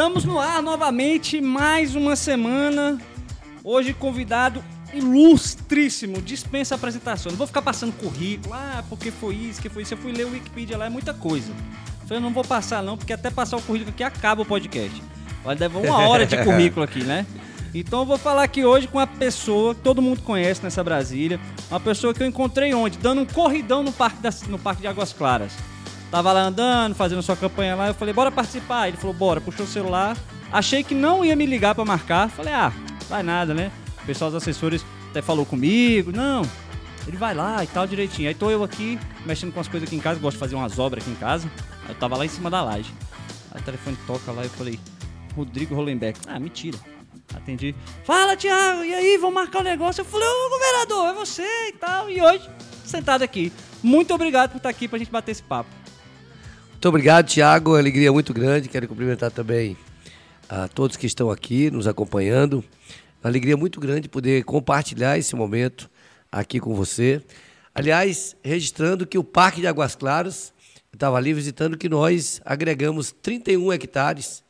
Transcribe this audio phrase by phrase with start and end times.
[0.00, 2.98] Estamos no ar novamente, mais uma semana.
[3.62, 7.30] Hoje convidado ilustríssimo, dispensa apresentação.
[7.30, 9.94] Não vou ficar passando currículo, ah, porque foi isso, que foi isso.
[9.94, 11.52] Eu fui ler o Wikipedia lá, é muita coisa.
[12.06, 15.02] Falei, não vou passar não, porque até passar o currículo aqui acaba o podcast.
[15.44, 17.26] Vai levar uma hora de currículo aqui, né?
[17.74, 21.38] Então eu vou falar aqui hoje com uma pessoa que todo mundo conhece nessa Brasília.
[21.70, 22.98] Uma pessoa que eu encontrei onde?
[22.98, 25.52] Dando um corridão no Parque, da, no parque de Águas Claras.
[26.10, 27.88] Tava lá andando, fazendo sua campanha lá.
[27.88, 28.88] Eu falei, bora participar.
[28.88, 29.40] Ele falou, bora.
[29.40, 30.16] Puxou o celular.
[30.52, 32.28] Achei que não ia me ligar para marcar.
[32.28, 32.72] Falei, ah,
[33.08, 33.70] vai nada, né?
[34.02, 36.10] O pessoal dos assessores até falou comigo.
[36.10, 36.42] Não,
[37.06, 38.28] ele vai lá e tal direitinho.
[38.28, 40.18] Aí tô eu aqui, mexendo com as coisas aqui em casa.
[40.18, 41.48] Gosto de fazer umas obras aqui em casa.
[41.88, 42.92] Eu tava lá em cima da laje.
[43.52, 44.80] Aí o telefone toca lá e eu falei,
[45.36, 46.18] Rodrigo Hollenbeck.
[46.26, 46.76] Ah, mentira.
[47.34, 47.74] Atendi.
[48.04, 50.00] Fala, Thiago, e aí, vamos marcar o um negócio?
[50.00, 52.10] Eu falei, ô governador, é você e tal.
[52.10, 52.48] E hoje,
[52.84, 53.52] sentado aqui.
[53.82, 55.70] Muito obrigado por estar aqui pra gente bater esse papo.
[56.70, 57.76] Muito obrigado, Tiago.
[57.76, 58.68] Alegria muito grande.
[58.68, 59.76] Quero cumprimentar também
[60.48, 62.64] a todos que estão aqui nos acompanhando.
[63.22, 65.90] Alegria muito grande poder compartilhar esse momento
[66.32, 67.22] aqui com você.
[67.74, 70.52] Aliás, registrando que o Parque de Águas Claras,
[70.92, 74.42] estava ali visitando que nós agregamos 31 hectares,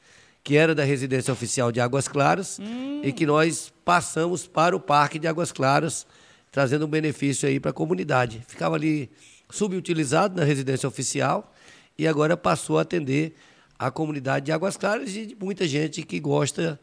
[0.43, 3.01] que era da residência oficial de Águas Claras, hum.
[3.03, 6.07] e que nós passamos para o Parque de Águas Claras,
[6.51, 8.43] trazendo um benefício aí para a comunidade.
[8.49, 9.11] Ficava ali
[9.51, 11.53] subutilizado na residência oficial
[11.99, 13.35] e agora passou a atender
[13.79, 16.81] a comunidade de Águas Claras e de muita gente que gosta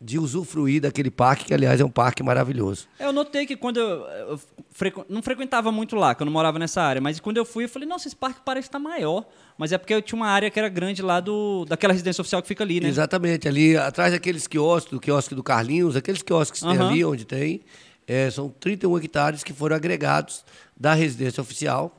[0.00, 2.88] de usufruir daquele parque, que aliás é um parque maravilhoso.
[2.98, 5.04] Eu notei que quando eu, eu frequ...
[5.10, 7.68] não frequentava muito lá, que eu não morava nessa área, mas quando eu fui, eu
[7.68, 9.26] falei, nossa, esse parque parece estar maior.
[9.58, 12.40] Mas é porque eu tinha uma área que era grande lá do, daquela residência oficial
[12.40, 12.88] que fica ali, né?
[12.88, 16.78] Exatamente, ali atrás daqueles quiosques, do quiosque do Carlinhos, aqueles quiosques que uhum.
[16.78, 17.60] tem ali onde tem,
[18.06, 21.94] é, são 31 hectares que foram agregados da residência oficial.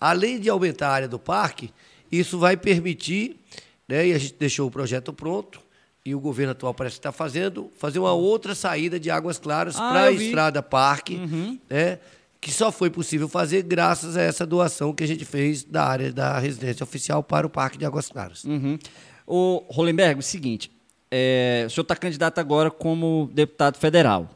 [0.00, 1.72] Além de aumentar a área do parque,
[2.12, 3.40] isso vai permitir,
[3.88, 5.63] né, e a gente deixou o projeto pronto,
[6.04, 9.88] e o governo atual parece estar fazendo, fazer uma outra saída de Águas Claras ah,
[9.90, 11.58] para a Estrada Parque, uhum.
[11.68, 11.98] né,
[12.40, 16.12] que só foi possível fazer graças a essa doação que a gente fez da área
[16.12, 18.44] da residência oficial para o Parque de Águas Claras.
[18.44, 18.78] Uhum.
[19.26, 20.70] O Rolenberg, o seguinte,
[21.10, 24.28] é, o senhor está candidato agora como deputado federal,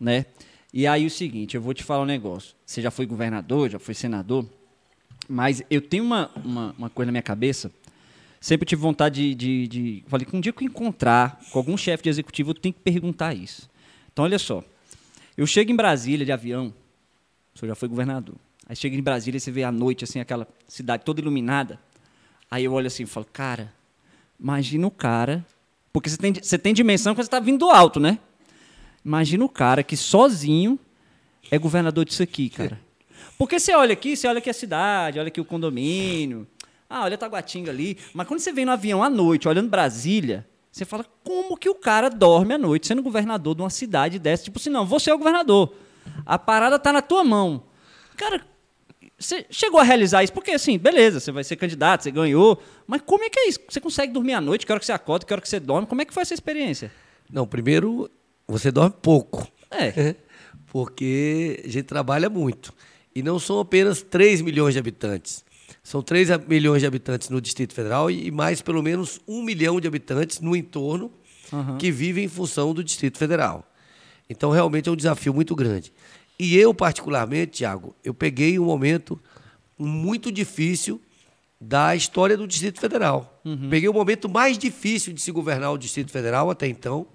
[0.00, 0.26] né?
[0.74, 2.56] E aí o seguinte, eu vou te falar um negócio.
[2.66, 4.44] Você já foi governador, já foi senador,
[5.28, 7.70] mas eu tenho uma, uma, uma coisa na minha cabeça.
[8.42, 10.04] Sempre tive vontade de, de, de.
[10.08, 12.80] Falei que um dia que eu encontrar com algum chefe de executivo, eu tenho que
[12.80, 13.70] perguntar isso.
[14.12, 14.64] Então, olha só.
[15.36, 16.74] Eu chego em Brasília de avião.
[17.54, 18.34] O senhor já foi governador.
[18.68, 21.78] Aí chega em Brasília e você vê à noite, assim, aquela cidade toda iluminada.
[22.50, 23.72] Aí eu olho assim e falo, cara,
[24.40, 25.46] imagina o cara.
[25.92, 28.18] Porque você tem, você tem dimensão quando você está vindo do alto, né?
[29.04, 30.76] Imagina o cara que sozinho
[31.48, 32.80] é governador disso aqui, cara.
[33.38, 36.44] Porque você olha aqui, você olha aqui a cidade, olha aqui o condomínio,
[36.92, 37.96] ah, olha Taguatinga ali.
[38.12, 41.74] Mas quando você vem no avião à noite, olhando Brasília, você fala, como que o
[41.74, 44.44] cara dorme à noite sendo governador de uma cidade dessa?
[44.44, 45.74] Tipo assim, não, você é o governador.
[46.26, 47.64] A parada tá na tua mão.
[48.14, 48.44] Cara,
[49.18, 50.34] você chegou a realizar isso?
[50.34, 52.62] Porque, assim, beleza, você vai ser candidato, você ganhou.
[52.86, 53.60] Mas como é que é isso?
[53.68, 54.66] Você consegue dormir à noite?
[54.66, 55.24] Que hora que você acorda?
[55.24, 55.86] Que hora que você dorme?
[55.86, 56.92] Como é que foi essa experiência?
[57.30, 58.10] Não, primeiro,
[58.46, 59.46] você dorme pouco.
[59.70, 60.14] É.
[60.68, 62.72] Porque a gente trabalha muito.
[63.14, 65.44] E não são apenas 3 milhões de habitantes.
[65.82, 69.88] São 3 milhões de habitantes no Distrito Federal e mais pelo menos 1 milhão de
[69.88, 71.10] habitantes no entorno
[71.52, 71.76] uhum.
[71.78, 73.68] que vivem em função do Distrito Federal.
[74.30, 75.92] Então, realmente é um desafio muito grande.
[76.38, 79.20] E eu, particularmente, Tiago, eu peguei um momento
[79.78, 81.00] muito difícil
[81.60, 83.40] da história do Distrito Federal.
[83.44, 83.68] Uhum.
[83.68, 87.06] Peguei o momento mais difícil de se governar o Distrito Federal até então,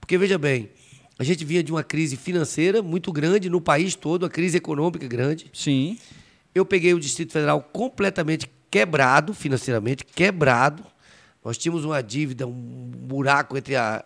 [0.00, 0.70] porque, veja bem,
[1.18, 5.06] a gente vinha de uma crise financeira muito grande no país todo, a crise econômica
[5.06, 5.46] grande.
[5.52, 5.98] Sim.
[6.54, 10.84] Eu peguei o Distrito Federal completamente quebrado, financeiramente quebrado.
[11.44, 14.04] Nós tínhamos uma dívida, um buraco entre a,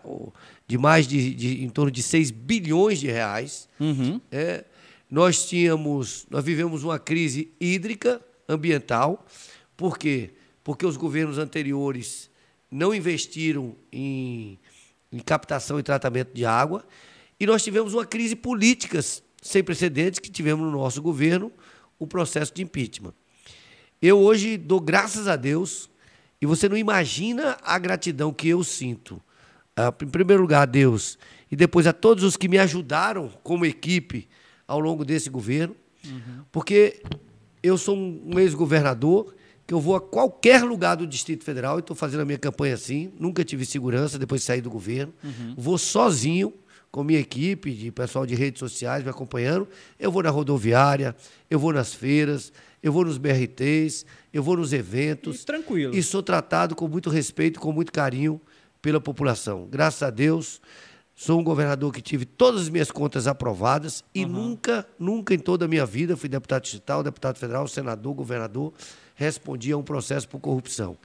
[0.67, 3.69] de mais de, de em torno de 6 bilhões de reais.
[3.79, 4.19] Uhum.
[4.31, 4.65] É,
[5.09, 9.25] nós tínhamos, nós vivemos uma crise hídrica, ambiental.
[9.77, 10.31] Por quê?
[10.63, 12.29] Porque os governos anteriores
[12.69, 14.59] não investiram em
[15.11, 16.85] em captação e tratamento de água.
[17.39, 18.99] E nós tivemos uma crise política
[19.41, 21.51] sem precedentes que tivemos no nosso governo,
[21.99, 23.13] o processo de impeachment.
[24.01, 25.89] Eu hoje dou graças a Deus
[26.41, 29.21] e você não imagina a gratidão que eu sinto.
[29.75, 31.19] Ah, em primeiro lugar, a Deus
[31.51, 34.27] e depois a todos os que me ajudaram como equipe
[34.67, 35.75] ao longo desse governo,
[36.05, 36.43] uhum.
[36.51, 37.01] porque
[37.63, 39.33] eu sou um ex-governador
[39.65, 42.73] que eu vou a qualquer lugar do Distrito Federal e estou fazendo a minha campanha
[42.73, 43.11] assim.
[43.19, 45.13] Nunca tive segurança depois de sair do governo.
[45.23, 45.53] Uhum.
[45.57, 46.53] Vou sozinho,
[46.91, 49.67] com minha equipe de pessoal de redes sociais me acompanhando.
[49.99, 51.15] Eu vou na rodoviária,
[51.49, 52.51] eu vou nas feiras,
[52.81, 55.41] eu vou nos BRTs, eu vou nos eventos.
[55.41, 55.95] E tranquilo.
[55.95, 58.41] E sou tratado com muito respeito, com muito carinho
[58.81, 59.67] pela população.
[59.69, 60.61] Graças a Deus,
[61.13, 64.31] sou um governador que tive todas as minhas contas aprovadas e uhum.
[64.31, 68.73] nunca, nunca em toda a minha vida fui deputado digital, deputado federal, senador, governador,
[69.15, 70.97] respondi a um processo por corrupção.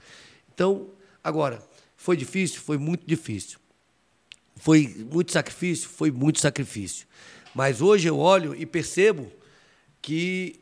[0.53, 0.87] Então,
[1.21, 1.61] agora,
[1.97, 2.61] foi difícil?
[2.61, 3.59] Foi muito difícil.
[4.55, 5.89] Foi muito sacrifício?
[5.89, 7.07] Foi muito sacrifício.
[7.53, 9.31] Mas hoje eu olho e percebo
[10.01, 10.59] que,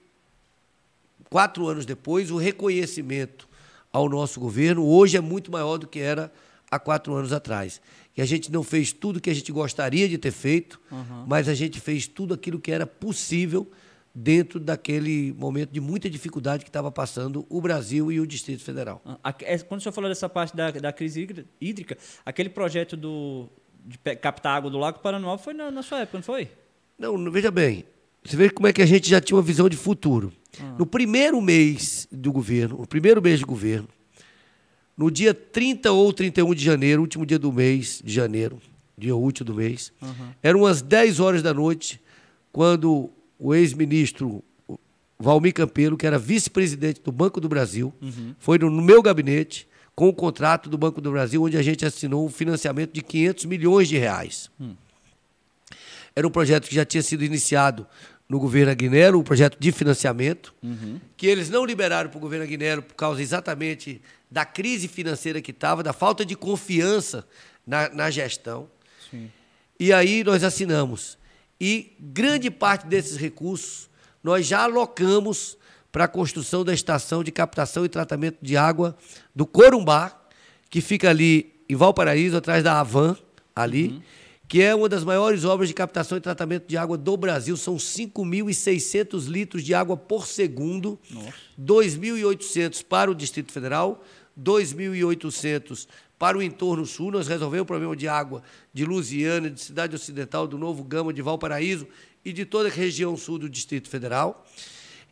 [1.30, 3.48] quatro anos depois, o reconhecimento
[3.92, 6.32] ao nosso governo hoje é muito maior do que era
[6.70, 7.82] há quatro anos atrás.
[8.14, 11.26] Que a gente não fez tudo que a gente gostaria de ter feito, uhum.
[11.28, 13.72] mas a gente fez tudo aquilo que era possível
[14.14, 19.02] dentro daquele momento de muita dificuldade que estava passando o Brasil e o Distrito Federal.
[19.24, 21.28] Ah, é, quando o senhor falou dessa parte da, da crise
[21.60, 23.50] hídrica, aquele projeto do,
[23.86, 26.50] de captar água do Lago Paranoá foi na, na sua época, não foi?
[26.98, 27.86] Não, veja bem.
[28.24, 30.32] Você vê como é que a gente já tinha uma visão de futuro.
[30.60, 30.76] Ah.
[30.78, 33.88] No primeiro mês do governo, no primeiro mês de governo,
[34.96, 38.62] no dia 30 ou 31 de janeiro, último dia do mês de janeiro,
[38.98, 40.30] dia útil do mês, uhum.
[40.42, 42.00] eram umas 10 horas da noite,
[42.52, 43.10] quando
[43.40, 44.44] o ex-ministro
[45.20, 48.36] Valmir Campelo, que era vice-presidente do Banco do Brasil, uhum.
[48.38, 51.86] foi no, no, meu gabinete com o contrato do Banco do Brasil, onde a gente
[51.86, 54.50] assinou um financiamento de 500 milhões de reais.
[54.60, 54.76] Uhum.
[56.16, 57.88] Era um projeto que já tinha sido iniciado
[58.28, 61.00] no governo Aguinero, um projeto de financiamento, uhum.
[61.16, 65.52] que eles não liberaram para o governo Aguinero por causa exatamente da crise financeira que
[65.52, 67.28] estava, da falta de confiança
[67.66, 68.68] na, na gestão.
[69.12, 69.32] Sim.
[69.80, 71.18] E aí nós assinamos.
[71.60, 73.90] E grande parte desses recursos
[74.24, 75.58] nós já alocamos
[75.94, 78.98] para a construção da estação de captação e tratamento de água
[79.34, 80.20] do Corumbá,
[80.68, 83.16] que fica ali em Valparaíso, atrás da Avan,
[83.56, 84.02] ali, uhum.
[84.48, 87.56] que é uma das maiores obras de captação e tratamento de água do Brasil.
[87.56, 91.00] São 5.600 litros de água por segundo,
[91.62, 94.04] 2.800 para o Distrito Federal,
[94.42, 95.88] 2.800
[96.18, 97.12] para o entorno sul.
[97.12, 98.42] Nós resolvemos o problema de água
[98.74, 101.88] de Lusiana, de Cidade Ocidental, do Novo Gama, de Valparaíso
[102.26, 104.44] e de toda a região sul do Distrito Federal.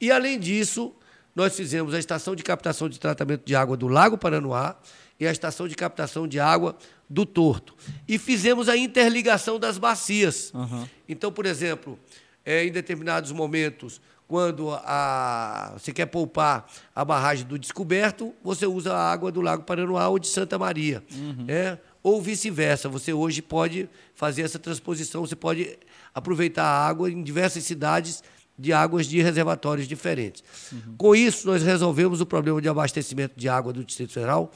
[0.01, 0.91] E, além disso,
[1.35, 4.75] nós fizemos a estação de captação de tratamento de água do Lago Paranoá
[5.19, 6.75] e a estação de captação de água
[7.07, 7.75] do Torto.
[8.07, 10.51] E fizemos a interligação das bacias.
[10.53, 10.87] Uhum.
[11.07, 11.99] Então, por exemplo,
[12.43, 16.65] é, em determinados momentos, quando a, você quer poupar
[16.95, 21.03] a barragem do Descoberto, você usa a água do Lago Paranoá ou de Santa Maria.
[21.13, 21.45] Uhum.
[21.47, 21.77] É?
[22.01, 22.89] Ou vice-versa.
[22.89, 25.77] Você hoje pode fazer essa transposição, você pode
[26.13, 28.23] aproveitar a água em diversas cidades
[28.61, 30.43] de águas de reservatórios diferentes.
[30.71, 30.95] Uhum.
[30.97, 34.51] Com isso, nós resolvemos o problema de abastecimento de água do Distrito Federal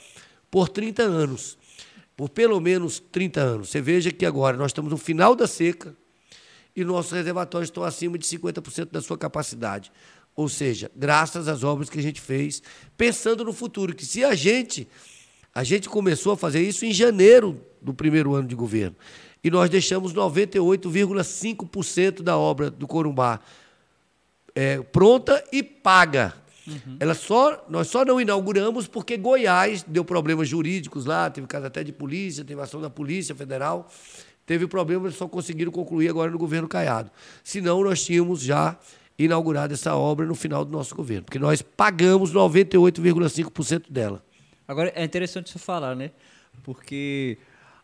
[0.52, 1.58] por 30 anos.
[2.16, 3.70] Por pelo menos 30 anos.
[3.70, 5.96] Você veja que agora nós estamos no final da seca,
[6.76, 9.92] e nossos reservatórios estão acima de 50% da sua capacidade.
[10.36, 12.62] Ou seja, graças às obras que a gente fez,
[12.98, 14.88] pensando no futuro, que se a gente
[15.54, 18.98] a gente começou a fazer isso em janeiro do primeiro ano de governo.
[19.42, 23.40] E nós deixamos 98,5% da obra do Corumbá
[24.56, 26.34] é, pronta e paga.
[26.66, 26.98] Uhum.
[27.00, 31.84] Ela só, nós só não inauguramos porque Goiás deu problemas jurídicos lá, teve caso até
[31.84, 33.88] de polícia, teve ação da Polícia Federal
[34.46, 37.10] teve problema, só conseguiram concluir agora no governo Caiado.
[37.44, 38.78] Senão, nós tínhamos já
[39.18, 44.24] inaugurado essa obra no final do nosso governo, porque nós pagamos 98,5% dela.
[44.68, 46.12] Agora, é interessante você falar, né?
[46.64, 47.38] Porque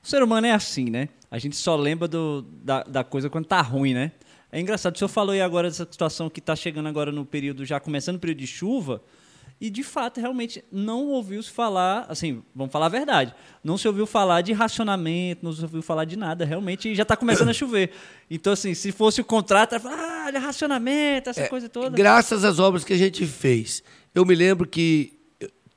[0.04, 1.10] o ser humano é assim, né?
[1.30, 4.12] A gente só lembra do, da, da coisa quando tá ruim, né?
[4.52, 7.66] É engraçado, o senhor falou aí agora dessa situação que está chegando agora no período,
[7.66, 9.02] já começando o período de chuva,
[9.62, 14.08] e, de fato, realmente não ouviu-se falar, assim, vamos falar a verdade, não se ouviu
[14.08, 17.92] falar de racionamento, não se ouviu falar de nada, realmente já está começando a chover.
[18.28, 21.96] Então, assim, se fosse o contrato, ah, olha, racionamento, essa é, coisa toda.
[21.96, 23.84] Graças às obras que a gente fez.
[24.16, 25.14] Eu me lembro que,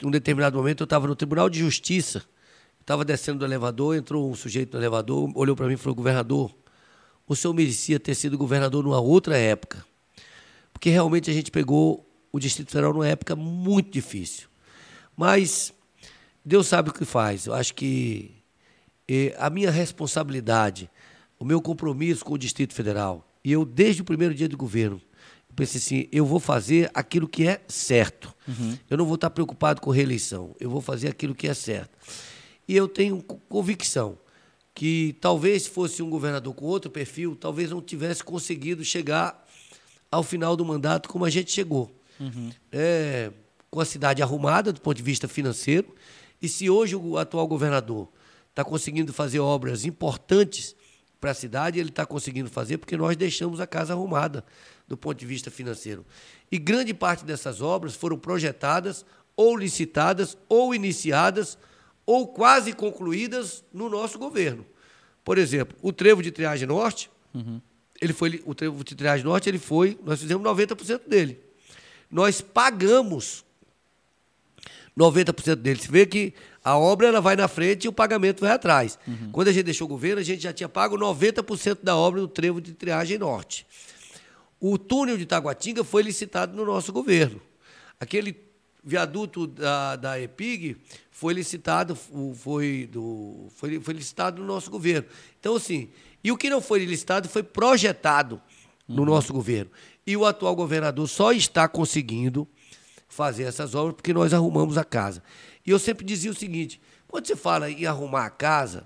[0.02, 2.24] em um determinado momento, eu estava no Tribunal de Justiça,
[2.80, 6.50] estava descendo do elevador, entrou um sujeito no elevador, olhou para mim e falou: governador,
[7.26, 9.84] o senhor merecia ter sido governador numa outra época.
[10.72, 14.48] Porque realmente a gente pegou o Distrito Federal numa época muito difícil.
[15.16, 15.72] Mas
[16.44, 17.46] Deus sabe o que faz.
[17.46, 18.32] Eu acho que
[19.38, 20.90] a minha responsabilidade,
[21.38, 25.00] o meu compromisso com o Distrito Federal, e eu, desde o primeiro dia do governo,
[25.48, 28.34] eu pensei assim: eu vou fazer aquilo que é certo.
[28.48, 28.76] Uhum.
[28.90, 30.54] Eu não vou estar preocupado com reeleição.
[30.58, 31.96] Eu vou fazer aquilo que é certo.
[32.66, 34.18] E eu tenho convicção
[34.74, 39.46] que talvez se fosse um governador com outro perfil, talvez não tivesse conseguido chegar
[40.10, 42.50] ao final do mandato como a gente chegou uhum.
[42.72, 43.30] é,
[43.70, 45.94] com a cidade arrumada do ponto de vista financeiro.
[46.42, 48.08] E se hoje o atual governador
[48.50, 50.74] está conseguindo fazer obras importantes
[51.20, 54.44] para a cidade, ele está conseguindo fazer porque nós deixamos a casa arrumada
[54.86, 56.04] do ponto de vista financeiro.
[56.50, 61.58] E grande parte dessas obras foram projetadas, ou licitadas, ou iniciadas,
[62.06, 64.64] ou quase concluídas no nosso governo.
[65.24, 67.60] Por exemplo, o trevo de triagem norte, uhum.
[68.00, 71.40] ele foi, o trevo de triagem norte, ele foi, nós fizemos 90% dele.
[72.10, 73.44] Nós pagamos
[74.96, 75.80] 90% dele.
[75.80, 78.98] Você vê que a obra ela vai na frente e o pagamento vai atrás.
[79.06, 79.30] Uhum.
[79.32, 82.28] Quando a gente deixou o governo, a gente já tinha pago 90% da obra do
[82.28, 83.66] trevo de triagem norte.
[84.60, 87.40] O túnel de Taguatinga foi licitado no nosso governo.
[87.98, 88.36] Aquele
[88.82, 90.76] viaduto da, da EPIG
[91.14, 95.06] foi licitado, foi, do, foi, foi licitado no nosso governo.
[95.38, 95.88] Então, assim,
[96.24, 98.42] e o que não foi licitado foi projetado
[98.86, 99.08] no uhum.
[99.10, 99.70] nosso governo.
[100.04, 102.48] E o atual governador só está conseguindo
[103.08, 105.22] fazer essas obras porque nós arrumamos a casa.
[105.64, 108.84] E eu sempre dizia o seguinte: quando você fala em arrumar a casa,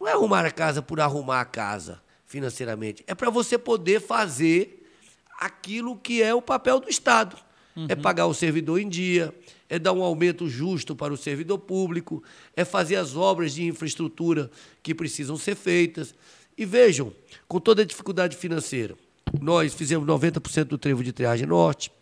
[0.00, 4.90] não é arrumar a casa por arrumar a casa financeiramente, é para você poder fazer
[5.38, 7.36] aquilo que é o papel do Estado.
[7.78, 7.86] É uhum.
[7.88, 9.32] É pagar o servidor em dia,
[9.68, 12.22] é dar um aumento justo para o servidor público,
[12.56, 14.50] é fazer as obras de infraestrutura
[14.82, 16.14] que precisam ser feitas.
[16.56, 17.12] E vejam,
[17.46, 18.96] com toda a dificuldade financeira,
[19.40, 21.92] nós fizemos 90% do trevo de triagem norte,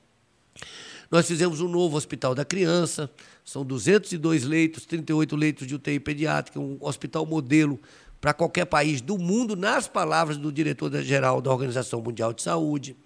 [1.10, 3.10] nós fizemos um novo hospital da criança,
[3.44, 7.78] são 202 leitos, 38 leitos de UTI pediátrica, um hospital modelo
[8.20, 12.96] para qualquer país do mundo, nas palavras do diretor-geral da Organização Mundial de Saúde.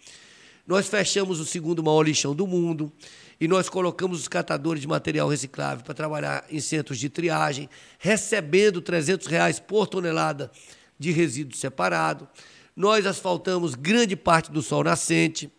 [0.70, 2.92] Nós fechamos o segundo maior lixão do mundo
[3.40, 8.80] e nós colocamos os catadores de material reciclável para trabalhar em centros de triagem, recebendo
[8.80, 10.48] 300 reais por tonelada
[10.96, 12.28] de resíduo separado.
[12.76, 15.50] Nós asfaltamos grande parte do sol nascente.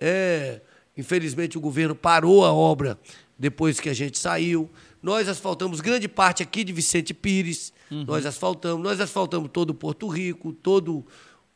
[0.00, 0.60] É,
[0.96, 2.98] Infelizmente, o governo parou a obra
[3.38, 4.70] depois que a gente saiu.
[5.02, 7.72] Nós asfaltamos grande parte aqui de Vicente Pires.
[7.90, 8.04] Uhum.
[8.04, 8.80] Nós asfaltamos.
[8.80, 11.04] Nós asfaltamos todo o Porto Rico, todo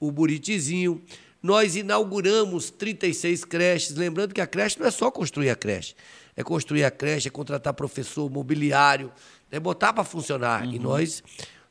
[0.00, 1.02] o Buritizinho.
[1.46, 3.94] Nós inauguramos 36 creches.
[3.94, 5.94] Lembrando que a creche não é só construir a creche.
[6.36, 9.12] É construir a creche, é contratar professor, mobiliário,
[9.48, 10.64] é botar para funcionar.
[10.64, 10.72] Uhum.
[10.72, 11.22] E nós,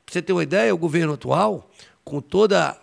[0.05, 1.69] para você ter uma ideia, o governo atual,
[2.05, 2.79] com toda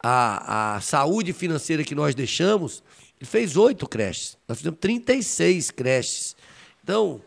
[0.00, 2.84] a, a saúde financeira que nós deixamos,
[3.20, 4.38] ele fez oito creches.
[4.46, 6.36] Nós fizemos 36 creches.
[6.84, 7.20] Então,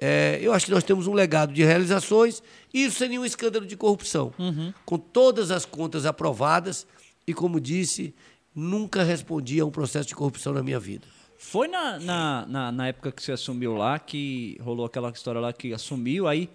[0.00, 2.42] é, eu acho que nós temos um legado de realizações
[2.72, 4.32] e isso sem nenhum escândalo de corrupção.
[4.38, 4.72] Uhum.
[4.86, 6.86] Com todas as contas aprovadas
[7.26, 8.14] e, como disse,
[8.54, 11.06] nunca respondi a um processo de corrupção na minha vida.
[11.36, 15.52] Foi na, na, na, na, época que você assumiu lá, que rolou aquela história lá
[15.52, 16.48] que assumiu, aí,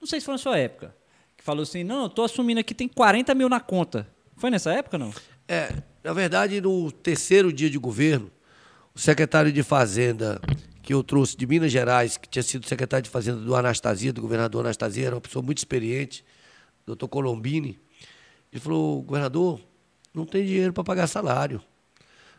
[0.00, 0.94] não sei se foi na sua época,
[1.36, 4.06] que falou assim, não, eu tô assumindo aqui, tem 40 mil na conta.
[4.36, 5.14] Foi nessa época, não?
[5.48, 8.30] É, na verdade, no terceiro dia de governo,
[8.94, 10.40] o secretário de Fazenda
[10.82, 14.20] que eu trouxe de Minas Gerais, que tinha sido secretário de Fazenda do Anastasia, do
[14.20, 16.22] governador Anastasia, era uma pessoa muito experiente,
[16.84, 17.80] doutor Colombini,
[18.52, 19.60] ele falou, governador,
[20.14, 21.60] não tem dinheiro para pagar salário.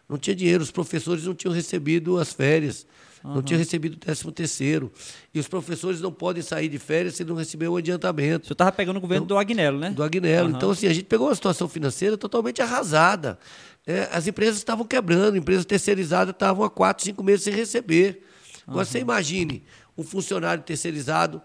[0.07, 2.85] Não tinha dinheiro, os professores não tinham recebido as férias,
[3.23, 3.35] uhum.
[3.35, 4.91] não tinham recebido o décimo terceiro.
[5.33, 8.47] E os professores não podem sair de férias se não receber o adiantamento.
[8.47, 9.89] Você estava pegando o governo então, do Agnello, né?
[9.89, 10.49] Do Agnello.
[10.49, 10.55] Uhum.
[10.55, 13.39] Então, assim, a gente pegou uma situação financeira totalmente arrasada.
[13.85, 18.23] É, as empresas estavam quebrando, empresas terceirizadas estavam há quatro, cinco meses sem receber.
[18.67, 18.91] Agora, uhum.
[18.91, 19.63] você imagine
[19.97, 21.41] um funcionário terceirizado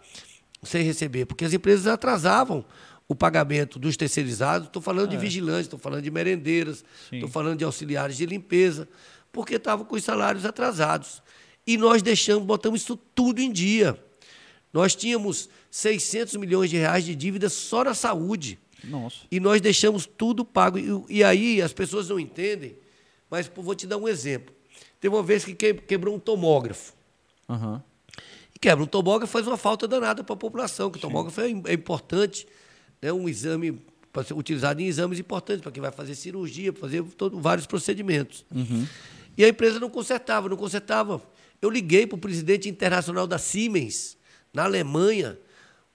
[0.63, 2.65] sem receber, porque as empresas atrasavam
[3.11, 4.69] o pagamento dos terceirizados.
[4.69, 5.11] Estou falando é.
[5.11, 8.88] de vigilantes, estou falando de merendeiras, estou falando de auxiliares de limpeza,
[9.33, 11.21] porque estavam com os salários atrasados.
[11.67, 14.00] E nós deixamos, botamos isso tudo em dia.
[14.73, 18.61] Nós tínhamos 600 milhões de reais de dívidas só na saúde.
[18.85, 19.17] Nossa.
[19.29, 20.79] E nós deixamos tudo pago.
[20.79, 22.76] E, e aí as pessoas não entendem,
[23.29, 24.55] mas pô, vou te dar um exemplo.
[25.00, 26.93] Teve uma vez que quebrou um tomógrafo.
[27.49, 27.81] Uhum.
[28.55, 31.47] E quebra um tomógrafo faz uma falta danada para a população, que o tomógrafo é,
[31.47, 32.47] é importante
[33.00, 33.80] né, um exame
[34.12, 37.66] para ser utilizado em exames importantes, para quem vai fazer cirurgia, para fazer todo, vários
[37.66, 38.45] procedimentos.
[38.54, 38.87] Uhum.
[39.37, 41.23] E a empresa não consertava, não consertava.
[41.62, 44.16] Eu liguei para o presidente internacional da Siemens,
[44.52, 45.38] na Alemanha,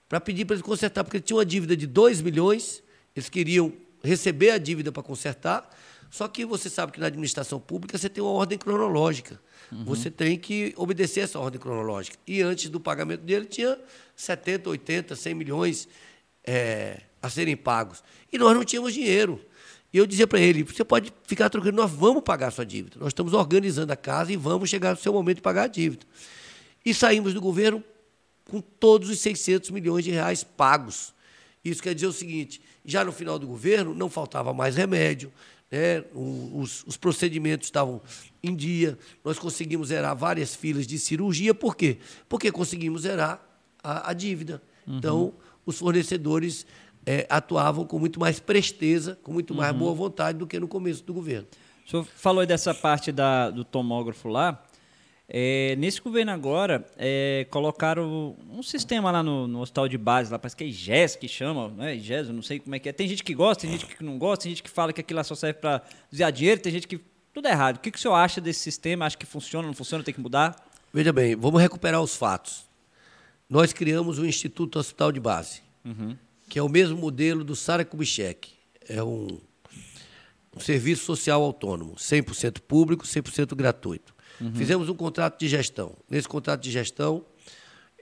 [0.08, 2.82] para pedir para ele consertar, porque ele tinha uma dívida de 2 milhões,
[3.14, 3.72] eles queriam
[4.02, 5.68] receber a dívida para consertar,
[6.10, 9.40] só que você sabe que na administração pública você tem uma ordem cronológica.
[9.70, 9.84] Uhum.
[9.84, 12.16] Você tem que obedecer essa ordem cronológica.
[12.26, 13.76] E antes do pagamento dele tinha
[14.14, 15.88] 70, 80, 100 milhões
[16.46, 18.02] é, a serem pagos.
[18.32, 19.40] E nós não tínhamos dinheiro.
[19.92, 22.96] E eu dizia para ele: você pode ficar tranquilo, nós vamos pagar a sua dívida.
[22.98, 26.06] Nós estamos organizando a casa e vamos chegar no seu momento de pagar a dívida.
[26.84, 27.82] E saímos do governo
[28.44, 31.12] com todos os 600 milhões de reais pagos.
[31.64, 35.32] Isso quer dizer o seguinte: já no final do governo não faltava mais remédio,
[35.70, 36.04] né?
[36.14, 38.00] os, os procedimentos estavam
[38.42, 41.52] em dia, nós conseguimos zerar várias filas de cirurgia.
[41.52, 41.98] Por quê?
[42.28, 43.44] Porque conseguimos zerar
[43.82, 44.62] a, a dívida.
[44.86, 45.32] Uhum.
[45.66, 46.64] Os fornecedores
[47.04, 51.04] é, atuavam com muito mais presteza, com muito mais boa vontade do que no começo
[51.04, 51.46] do governo.
[51.86, 54.62] O senhor falou aí dessa parte da, do tomógrafo lá.
[55.28, 60.38] É, nesse governo agora, é, colocaram um sistema lá no, no hospital de base, lá
[60.38, 61.96] parece que é IGES que chama, né?
[61.96, 62.92] IGES, eu não sei como é que é.
[62.92, 65.16] Tem gente que gosta, tem gente que não gosta, tem gente que fala que aquilo
[65.16, 67.00] lá só serve para desviar dinheiro, tem gente que.
[67.32, 67.76] Tudo é errado.
[67.76, 69.04] O que, que o senhor acha desse sistema?
[69.04, 70.56] Acha que funciona, não funciona, tem que mudar?
[70.92, 72.65] Veja bem, vamos recuperar os fatos.
[73.48, 75.62] Nós criamos o Instituto Hospital de Base,
[76.48, 78.50] que é o mesmo modelo do Sara Kubitschek.
[78.88, 79.38] É um,
[80.54, 84.14] um serviço social autônomo, 100% público, 100% gratuito.
[84.54, 85.94] Fizemos um contrato de gestão.
[86.10, 87.24] Nesse contrato de gestão,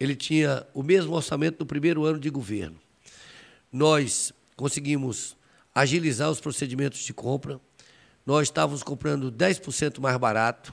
[0.01, 2.77] ele tinha o mesmo orçamento do primeiro ano de governo.
[3.71, 5.37] Nós conseguimos
[5.75, 7.61] agilizar os procedimentos de compra.
[8.25, 10.73] Nós estávamos comprando 10% mais barato.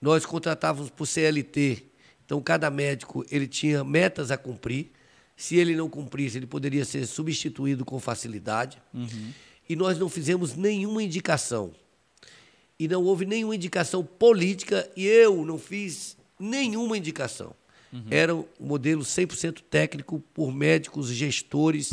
[0.00, 1.84] Nós contratávamos por CLT.
[2.28, 4.90] Então, cada médico ele tinha metas a cumprir.
[5.34, 8.76] Se ele não cumprisse, ele poderia ser substituído com facilidade.
[9.66, 11.72] E nós não fizemos nenhuma indicação.
[12.78, 17.54] E não houve nenhuma indicação política e eu não fiz nenhuma indicação.
[18.10, 21.90] Era um modelo 100% técnico por médicos, gestores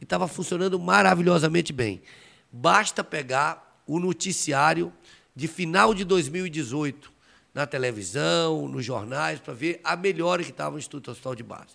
[0.00, 2.02] e estava funcionando maravilhosamente bem.
[2.50, 4.92] Basta pegar o noticiário
[5.36, 7.19] de final de 2018
[7.54, 11.74] na televisão, nos jornais, para ver a melhora que estava no Instituto Hospital de Base.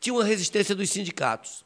[0.00, 1.64] Tinha uma resistência dos sindicatos.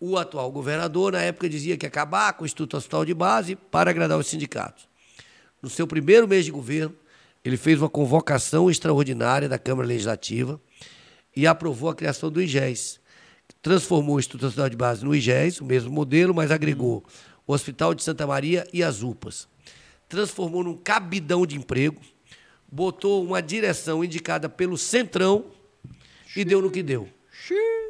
[0.00, 3.56] O atual governador, na época, dizia que ia acabar com o Instituto Hospital de Base
[3.56, 4.88] para agradar os sindicatos.
[5.60, 6.94] No seu primeiro mês de governo,
[7.44, 10.60] ele fez uma convocação extraordinária da Câmara Legislativa
[11.34, 13.00] e aprovou a criação do IGES.
[13.60, 17.04] Transformou o Instituto Hospital de Base no IGES, o mesmo modelo, mas agregou
[17.46, 19.48] o Hospital de Santa Maria e as UPAs.
[20.08, 22.00] Transformou num cabidão de emprego,
[22.72, 25.44] botou uma direção indicada pelo Centrão
[26.34, 27.06] e deu no que deu.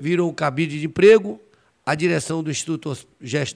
[0.01, 1.41] Virou um cabide de emprego,
[1.87, 2.99] a direção do Instituto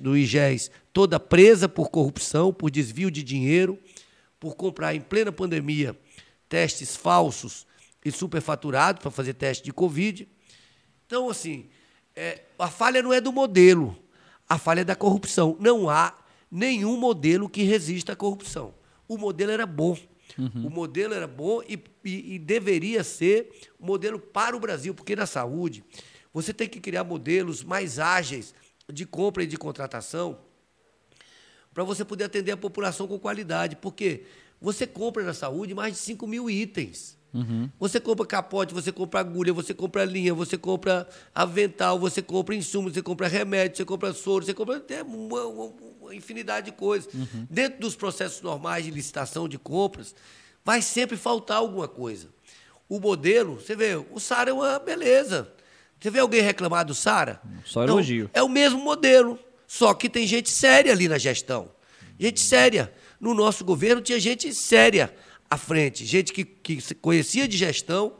[0.01, 3.77] do IGES toda presa por corrupção, por desvio de dinheiro,
[4.39, 5.99] por comprar em plena pandemia
[6.49, 7.67] testes falsos
[8.05, 10.29] e superfaturados para fazer teste de Covid.
[11.07, 11.67] Então, assim,
[12.15, 13.97] é, a falha não é do modelo,
[14.49, 15.57] a falha é da corrupção.
[15.59, 16.15] Não há
[16.49, 18.73] nenhum modelo que resista à corrupção.
[19.09, 19.97] O modelo era bom.
[20.39, 25.17] O modelo era bom e, e- e deveria ser um modelo para o Brasil, porque
[25.17, 25.83] na saúde
[26.33, 28.55] você tem que criar modelos mais ágeis
[28.93, 30.39] de compra e de contratação
[31.73, 33.77] para você poder atender a população com qualidade.
[33.77, 34.25] Porque
[34.61, 37.16] você compra na saúde mais de 5 mil itens.
[37.79, 42.95] Você compra capote, você compra agulha, você compra linha, você compra avental, você compra insumos,
[42.95, 47.09] você compra remédio, você compra soro, você compra até uma, uma- uma infinidade de coisas.
[47.51, 50.15] Dentro dos processos normais de licitação de compras,
[50.65, 52.29] vai sempre faltar alguma coisa.
[52.89, 55.53] O modelo, você vê, o Sara é uma beleza.
[56.01, 57.41] Você vê alguém reclamar do Sara?
[57.65, 58.31] Só elogio.
[58.33, 61.71] É o mesmo modelo, só que tem gente séria ali na gestão.
[62.19, 62.93] Gente séria.
[63.21, 65.13] No nosso governo tinha gente séria
[65.51, 68.15] à frente, gente que, que conhecia de gestão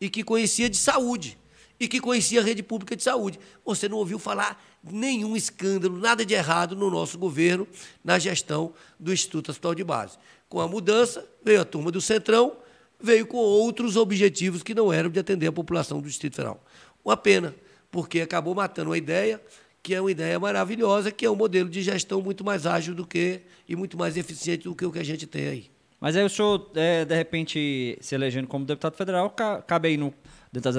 [0.00, 1.38] e que conhecia de saúde
[1.78, 3.40] e que conhecia a rede pública de saúde.
[3.64, 7.66] Você não ouviu falar nenhum escândalo, nada de errado no nosso governo,
[8.04, 10.16] na gestão do Instituto Hospital de Base.
[10.48, 12.56] Com a mudança, veio a turma do Centrão,
[13.00, 16.64] veio com outros objetivos que não eram de atender a população do Distrito Federal.
[17.04, 17.54] Uma pena,
[17.90, 19.40] porque acabou matando uma ideia
[19.82, 23.04] que é uma ideia maravilhosa, que é um modelo de gestão muito mais ágil do
[23.04, 25.70] que e muito mais eficiente do que o que a gente tem aí.
[26.02, 29.96] Mas aí o senhor, é, de repente, se elegendo como deputado federal, ca- cabe aí,
[29.96, 30.12] no,
[30.52, 30.76] dentro das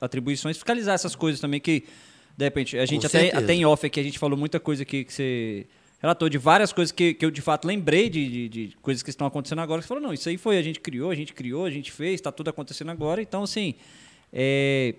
[0.00, 1.84] atribuições, fiscalizar essas coisas também que,
[2.34, 3.44] de repente, a gente Com até, certeza.
[3.44, 5.66] até em off aqui, a gente falou muita coisa aqui que você
[6.00, 9.10] relatou, de várias coisas que, que eu, de fato, lembrei de, de, de coisas que
[9.10, 9.82] estão acontecendo agora.
[9.82, 12.14] Você falou, não, isso aí foi, a gente criou, a gente criou, a gente fez,
[12.14, 13.20] está tudo acontecendo agora.
[13.20, 13.74] Então, assim,
[14.32, 14.94] é,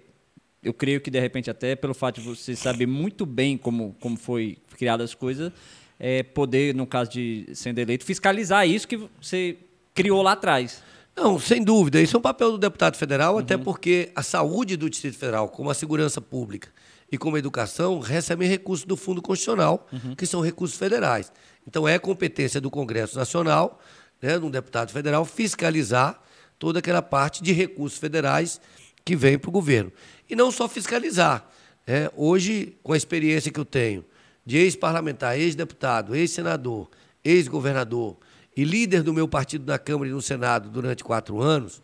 [0.61, 4.17] eu creio que, de repente, até pelo fato de você saber muito bem como, como
[4.17, 5.51] foi criadas as coisas,
[5.99, 9.57] é, poder, no caso de sendo eleito, fiscalizar isso que você
[9.93, 10.81] criou lá atrás.
[11.15, 11.99] Não, sem dúvida.
[11.99, 15.71] Isso é um papel do deputado federal, até porque a saúde do Distrito Federal, como
[15.71, 16.69] a segurança pública
[17.11, 21.31] e como a educação, recebem recursos do Fundo Constitucional, que são recursos federais.
[21.67, 23.81] Então, é competência do Congresso Nacional,
[24.21, 26.21] né, de um deputado federal, fiscalizar
[26.59, 28.61] toda aquela parte de recursos federais
[29.03, 29.91] que vem para o governo.
[30.29, 31.49] E não só fiscalizar.
[31.85, 32.09] né?
[32.15, 34.05] Hoje, com a experiência que eu tenho
[34.47, 36.89] de ex-parlamentar, ex-deputado, ex-senador,
[37.21, 38.15] ex-governador
[38.55, 41.81] e líder do meu partido na Câmara e no Senado durante quatro anos,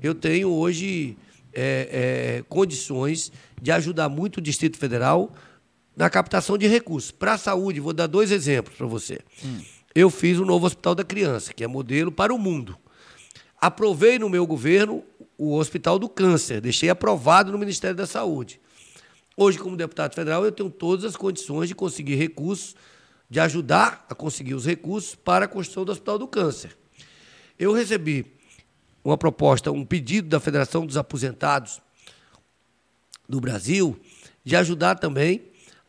[0.00, 1.18] eu tenho hoje
[1.52, 5.34] é, é, condições de ajudar muito o Distrito Federal
[5.96, 7.10] na captação de recursos.
[7.10, 9.18] Para a saúde, vou dar dois exemplos para você.
[9.92, 12.78] Eu fiz o novo Hospital da Criança, que é modelo para o mundo.
[13.60, 15.02] Aprovei no meu governo
[15.36, 18.60] o Hospital do Câncer, deixei aprovado no Ministério da Saúde.
[19.36, 22.76] Hoje, como deputado federal, eu tenho todas as condições de conseguir recursos,
[23.28, 26.76] de ajudar a conseguir os recursos para a construção do Hospital do Câncer.
[27.58, 28.26] Eu recebi
[29.02, 31.80] uma proposta, um pedido da Federação dos Aposentados
[33.28, 33.98] do Brasil
[34.44, 35.42] de ajudar também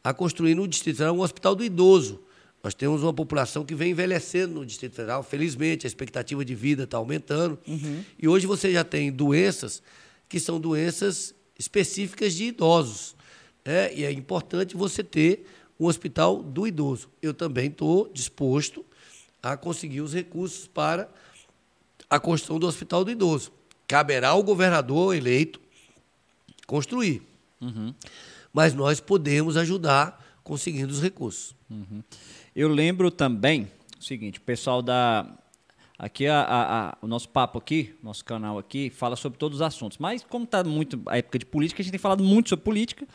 [0.03, 2.21] a construir no Distrito Federal um hospital do idoso.
[2.63, 6.83] Nós temos uma população que vem envelhecendo no Distrito Federal, felizmente, a expectativa de vida
[6.83, 7.59] está aumentando.
[7.67, 8.03] Uhum.
[8.17, 9.83] E hoje você já tem doenças
[10.27, 13.15] que são doenças específicas de idosos.
[13.65, 13.93] Né?
[13.93, 15.47] E é importante você ter
[15.79, 17.09] um hospital do idoso.
[17.21, 18.85] Eu também estou disposto
[19.41, 21.09] a conseguir os recursos para
[22.09, 23.51] a construção do hospital do idoso.
[23.87, 25.59] Caberá ao governador eleito
[26.65, 27.21] construir.
[27.59, 27.93] Uhum.
[28.53, 31.55] Mas nós podemos ajudar conseguindo os recursos.
[31.69, 32.01] Uhum.
[32.55, 35.27] Eu lembro também o seguinte, o pessoal da
[35.97, 39.61] aqui a, a, a, o nosso papo aqui, nosso canal aqui fala sobre todos os
[39.61, 39.97] assuntos.
[39.97, 43.07] Mas como está muito a época de política, a gente tem falado muito sobre política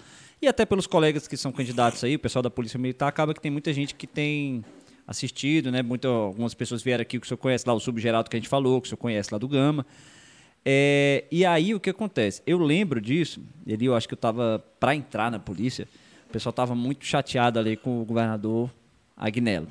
[0.42, 3.40] e até pelos colegas que são candidatos aí, o pessoal da Polícia Militar, acaba que
[3.40, 4.64] tem muita gente que tem
[5.06, 5.82] assistido, né?
[5.82, 8.48] Muito, algumas pessoas vieram aqui que o senhor conhece lá, o subgeraldo que a gente
[8.48, 9.84] falou, que o senhor conhece lá do Gama.
[10.64, 12.42] É, e aí o que acontece?
[12.46, 15.88] Eu lembro disso, ele eu acho que eu estava para entrar na polícia,
[16.28, 18.70] o pessoal estava muito chateado ali com o governador
[19.16, 19.68] Agnello.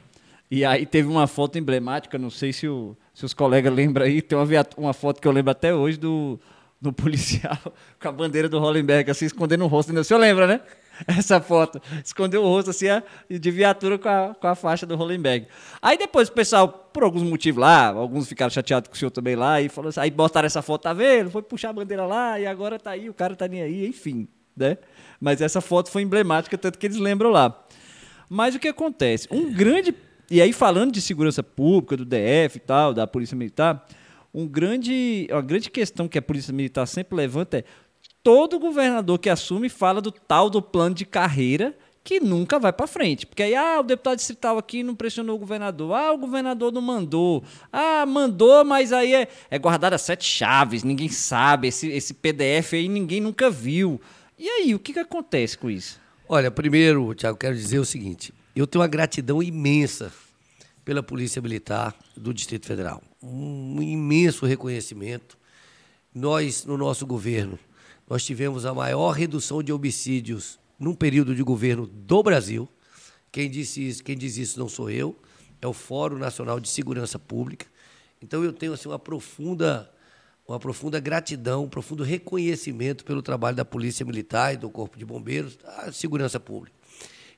[0.52, 4.22] E aí teve uma foto emblemática, não sei se, o, se os colegas lembram aí,
[4.22, 4.46] tem uma,
[4.78, 6.40] uma foto que eu lembro até hoje do,
[6.82, 7.58] do policial
[8.00, 9.94] com a bandeira do Hollenberg, assim, escondendo o rosto.
[9.94, 10.62] O senhor lembra, né?
[11.08, 11.82] Essa foto.
[12.04, 12.88] Escondeu o rosto, assim,
[13.30, 15.48] de viatura com a, com a faixa do Hollenberg.
[15.82, 19.36] Aí depois o pessoal, por alguns motivos lá, alguns ficaram chateados com o senhor também
[19.36, 21.30] lá, e falou assim, aí botaram essa foto, tá vendo?
[21.32, 24.28] Foi puxar a bandeira lá, e agora tá aí, o cara tá nem aí, enfim,
[24.56, 24.78] né?
[25.20, 27.66] Mas essa foto foi emblemática, tanto que eles lembram lá.
[28.30, 29.28] Mas o que acontece?
[29.32, 29.94] Um grande.
[30.30, 33.86] E aí, falando de segurança pública, do DF e tal, da Polícia Militar,
[34.34, 37.64] um grande, uma grande questão que a Polícia Militar sempre levanta é
[38.24, 42.88] todo governador que assume fala do tal do plano de carreira que nunca vai para
[42.88, 43.26] frente.
[43.26, 45.94] Porque aí, ah, o deputado distrital aqui não pressionou o governador.
[45.94, 47.44] Ah, o governador não mandou.
[47.72, 51.68] Ah, mandou, mas aí é, é guardado as sete chaves, ninguém sabe.
[51.68, 54.02] Esse, esse PDF aí ninguém nunca viu.
[54.38, 56.00] E aí, o que, que acontece com isso?
[56.28, 60.12] Olha, primeiro, Tiago, quero dizer o seguinte: eu tenho uma gratidão imensa
[60.86, 63.04] pela Polícia Militar do Distrito Federal.
[63.22, 65.38] Um imenso reconhecimento.
[66.14, 67.60] Nós, no nosso governo,
[68.10, 72.68] nós tivemos a maior redução de homicídios num período de governo do Brasil.
[73.32, 75.16] Quem disse isso, quem diz isso não sou eu,
[75.62, 77.68] é o Fórum Nacional de Segurança Pública.
[78.22, 79.92] Então eu tenho assim uma profunda
[80.48, 85.06] uma profunda gratidão, um profundo reconhecimento pelo trabalho da Polícia Militar e do Corpo de
[85.06, 86.76] Bombeiros, da Segurança Pública.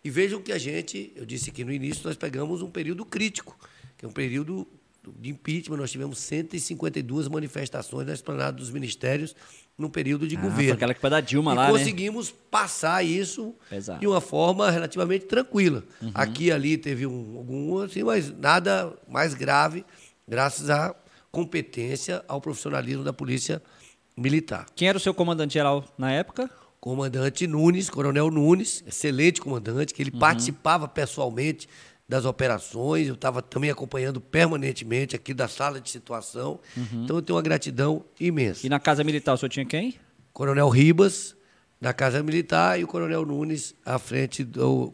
[0.01, 3.57] E vejam que a gente, eu disse aqui no início, nós pegamos um período crítico,
[3.97, 4.65] que é um período
[5.19, 9.35] de impeachment, nós tivemos 152 manifestações na esplanada dos ministérios
[9.77, 10.73] no período de ah, governo.
[10.73, 11.71] Aquela que foi da Dilma e lá, né?
[11.71, 12.35] conseguimos né?
[12.51, 13.99] passar isso Exato.
[13.99, 15.83] de uma forma relativamente tranquila.
[16.01, 16.11] Uhum.
[16.13, 19.83] Aqui ali teve um, algum, assim, mas nada mais grave,
[20.27, 20.95] graças a
[21.31, 23.61] competência ao profissionalismo da Polícia
[24.15, 24.67] Militar.
[24.75, 26.49] Quem era o seu comandante-geral na época?
[26.79, 30.19] Comandante Nunes, Coronel Nunes, excelente comandante, que ele uhum.
[30.19, 31.67] participava pessoalmente
[32.11, 36.59] das operações, eu estava também acompanhando permanentemente aqui da sala de situação.
[36.75, 37.05] Uhum.
[37.05, 38.67] Então eu tenho uma gratidão imensa.
[38.67, 39.95] E na Casa Militar o senhor tinha quem?
[40.33, 41.37] Coronel Ribas,
[41.79, 44.91] na Casa Militar, e o Coronel Nunes à frente do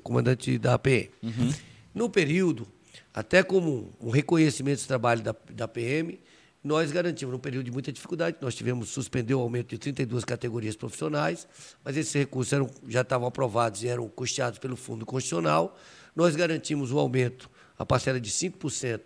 [0.00, 1.10] comandante da APM.
[1.20, 1.52] Uhum.
[1.92, 2.68] No período
[3.12, 6.20] até como um reconhecimento desse trabalho da, da PM,
[6.62, 10.76] nós garantimos, num período de muita dificuldade, nós tivemos suspender o aumento de 32 categorias
[10.76, 11.48] profissionais,
[11.84, 15.76] mas esses recursos eram, já estavam aprovados e eram custeados pelo Fundo Constitucional.
[16.20, 19.00] Nós garantimos o aumento, a parcela de 5%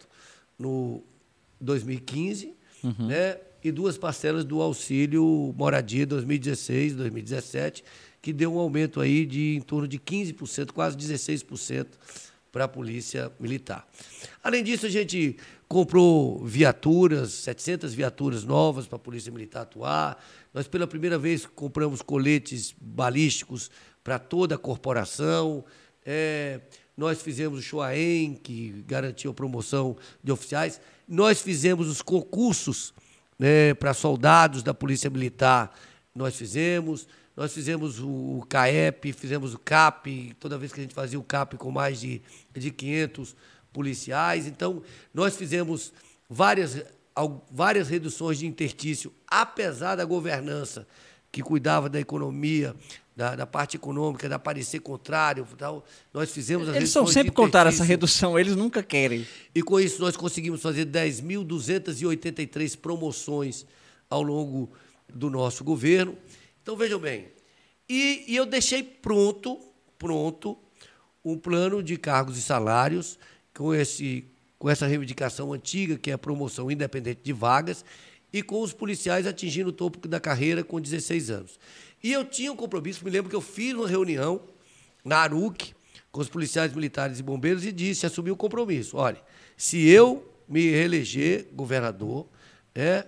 [0.59, 1.01] no
[1.61, 3.07] 2015, uhum.
[3.07, 3.39] né?
[3.63, 7.85] e duas parcelas do auxílio moradia 2016, 2017,
[8.21, 11.87] que deu um aumento aí de em torno de 15%, quase 16%
[12.51, 13.87] para a Polícia Militar.
[14.43, 15.37] Além disso, a gente
[15.69, 20.21] comprou viaturas, 700 viaturas novas para a Polícia Militar atuar.
[20.53, 23.71] Nós, pela primeira vez, compramos coletes balísticos
[24.03, 25.65] para toda a corporação.
[26.05, 26.61] É,
[26.97, 30.81] nós fizemos o Shoaem, que garantiu a promoção de oficiais.
[31.09, 32.95] Nós fizemos os concursos
[33.39, 35.77] né, para soldados da Polícia Militar.
[36.15, 37.07] Nós fizemos.
[37.37, 41.57] Nós fizemos o CAEP, fizemos o CAP, toda vez que a gente fazia o CAP
[41.57, 42.23] com mais de,
[42.55, 43.35] de 500
[43.73, 44.47] policiais.
[44.47, 44.81] Então,
[45.13, 45.93] nós fizemos
[46.31, 46.85] várias,
[47.51, 50.87] várias reduções de interstício, apesar da governança
[51.33, 52.77] que cuidava da economia,
[53.17, 57.67] da, da, parte econômica, da parecer contrário, tal, nós fizemos as Eles são sempre contar
[57.67, 59.27] essa redução, eles nunca querem.
[59.55, 63.65] E com isso nós conseguimos fazer 10.283 promoções
[64.11, 64.73] ao longo
[65.13, 66.17] do nosso governo.
[66.63, 67.29] Então, vejam bem,
[67.89, 69.61] E, e eu deixei pronto,
[69.99, 70.59] pronto,
[71.25, 73.19] um plano de cargos e salários
[73.55, 74.25] com, esse,
[74.59, 77.85] com essa reivindicação antiga, que é a promoção independente de vagas,
[78.35, 81.57] e com os policiais atingindo o topo da carreira com 16 anos.
[82.03, 84.41] E eu tinha um compromisso, me lembro que eu fiz uma reunião
[85.05, 85.73] na ARUC
[86.11, 88.97] com os policiais militares e bombeiros e disse, assumi o compromisso.
[88.97, 89.23] Olha,
[89.57, 92.27] se eu me reeleger governador,
[92.75, 93.07] é,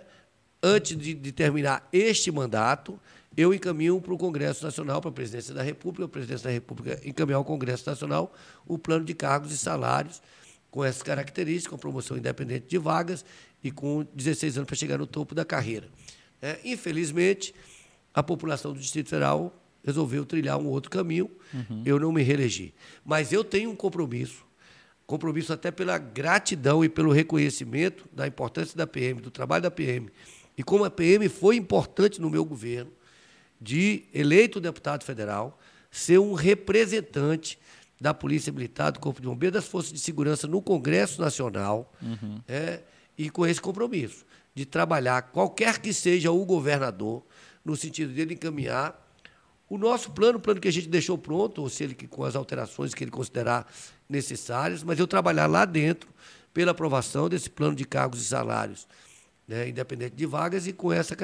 [0.62, 2.96] antes de, de terminar este mandato,
[3.36, 7.00] eu encaminho para o Congresso Nacional, para a Presidência da República, a Presidência da República
[7.04, 8.32] encaminhar ao Congresso Nacional
[8.64, 10.22] o plano de cargos e salários
[10.70, 13.24] com essas características, com promoção independente de vagas
[13.66, 15.88] e com 16 anos para chegar no topo da carreira.
[16.40, 17.54] É, infelizmente,
[18.14, 19.52] a população do Distrito Federal
[19.82, 21.82] resolveu trilhar um outro caminho, uhum.
[21.84, 22.72] eu não me reelegi.
[23.04, 24.44] Mas eu tenho um compromisso,
[25.06, 30.08] compromisso até pela gratidão e pelo reconhecimento da importância da PM, do trabalho da PM,
[30.56, 32.90] e como a PM foi importante no meu governo,
[33.60, 35.58] de eleito deputado federal,
[35.90, 37.58] ser um representante
[38.00, 42.40] da Polícia Militar, do Corpo de Bombeiros, das Forças de Segurança no Congresso Nacional, uhum.
[42.46, 42.82] é,
[43.16, 44.24] e com esse compromisso
[44.54, 47.22] de trabalhar, qualquer que seja o governador,
[47.64, 49.04] no sentido dele encaminhar
[49.68, 52.94] o nosso plano, o plano que a gente deixou pronto, ou seja, com as alterações
[52.94, 53.70] que ele considerar
[54.08, 56.08] necessárias, mas eu trabalhar lá dentro
[56.54, 58.86] pela aprovação desse plano de cargos e salários,
[59.46, 61.16] né, independente de vagas, e com essa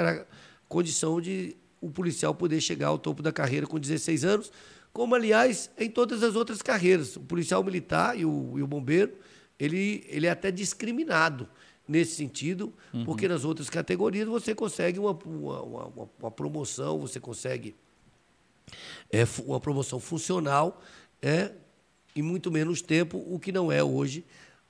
[0.69, 4.53] condição de o policial poder chegar ao topo da carreira com 16 anos,
[4.93, 7.17] como, aliás, em todas as outras carreiras.
[7.17, 9.13] O policial militar e o, e o bombeiro,
[9.59, 11.49] ele, ele é até discriminado
[11.87, 13.05] nesse sentido, uhum.
[13.05, 17.75] porque nas outras categorias você consegue uma, uma, uma, uma promoção, você consegue
[19.11, 20.83] é, uma promoção funcional
[21.21, 21.53] é,
[22.15, 24.25] em muito menos tempo, o que não é hoje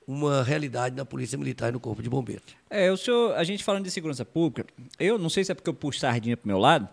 [0.05, 2.55] uma realidade na Polícia Militar e no Corpo de Bombeiros.
[2.69, 4.65] É, o senhor, a gente falando de segurança pública,
[4.99, 6.89] eu não sei se é porque eu puxo sardinha para o meu lado,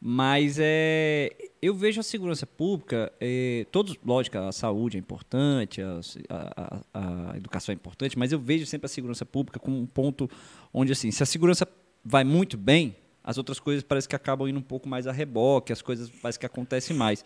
[0.00, 1.30] mas é,
[1.60, 7.36] eu vejo a segurança pública, é, todos, lógico, a saúde é importante, a, a, a,
[7.36, 10.30] educação é importante, mas eu vejo sempre a segurança pública como um ponto
[10.72, 11.66] onde, assim, se a segurança
[12.04, 15.72] vai muito bem, as outras coisas parece que acabam indo um pouco mais a reboque,
[15.72, 17.24] as coisas parece que acontecem mais.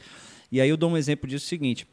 [0.51, 1.87] E aí eu dou um exemplo disso seguinte.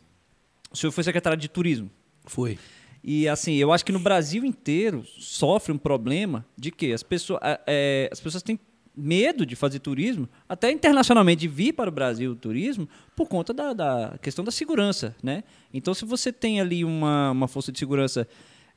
[0.72, 1.92] O senhor foi secretário de turismo.
[2.26, 2.58] Foi.
[3.04, 7.40] E assim, eu acho que no Brasil inteiro sofre um problema de que as pessoas,
[7.68, 8.60] é, as pessoas têm
[9.00, 13.54] medo de fazer turismo, até internacionalmente de vir para o Brasil o turismo, por conta
[13.54, 15.16] da, da questão da segurança.
[15.24, 15.44] Né?
[15.74, 18.28] Então, se você tem ali uma, uma força de segurança,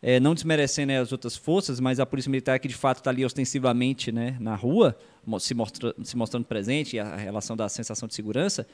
[0.00, 3.10] é, não desmerecendo né, as outras forças, mas a Polícia Militar que de fato está
[3.10, 4.96] ali ostensivamente né, na rua,
[5.38, 8.66] se, mostra, se mostrando presente, e a relação da sensação de segurança,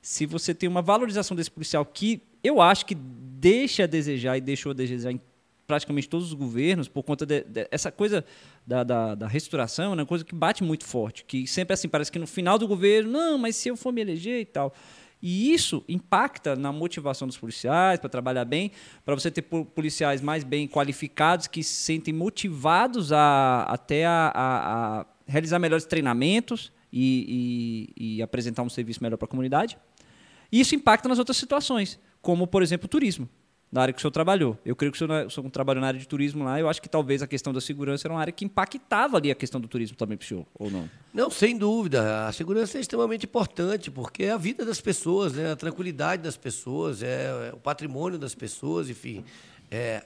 [0.00, 4.40] se você tem uma valorização desse policial que eu acho que deixa a desejar e
[4.40, 5.20] deixou a desejar em
[5.68, 8.24] praticamente todos os governos por conta dessa de, coisa
[8.66, 11.88] da, da, da, restauração, é né, uma coisa que bate muito forte, que sempre assim
[11.88, 14.74] parece que no final do governo, não, mas se eu for me eleger e tal.
[15.20, 18.72] E isso impacta na motivação dos policiais para trabalhar bem,
[19.04, 25.00] para você ter policiais mais bem qualificados que se sentem motivados a até a, a,
[25.00, 29.76] a realizar melhores treinamentos e, e, e apresentar um serviço melhor para a comunidade.
[30.50, 33.28] E isso impacta nas outras situações, como, por exemplo, o turismo,
[33.70, 34.58] na área que o senhor trabalhou.
[34.64, 36.80] Eu creio que o senhor, o senhor trabalhou na área de turismo lá, eu acho
[36.80, 39.68] que talvez a questão da segurança era uma área que impactava ali a questão do
[39.68, 40.88] turismo também para o senhor, ou não?
[41.12, 42.26] Não, sem dúvida.
[42.26, 45.52] A segurança é extremamente importante, porque é a vida das pessoas, né?
[45.52, 49.24] a tranquilidade das pessoas, é, é o patrimônio das pessoas, enfim.
[49.70, 50.02] É,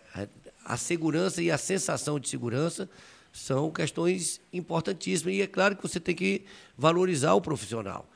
[0.64, 2.88] a segurança e a sensação de segurança
[3.33, 5.35] são questões importantíssimas.
[5.35, 6.44] E é claro que você tem que
[6.77, 8.09] valorizar o profissional.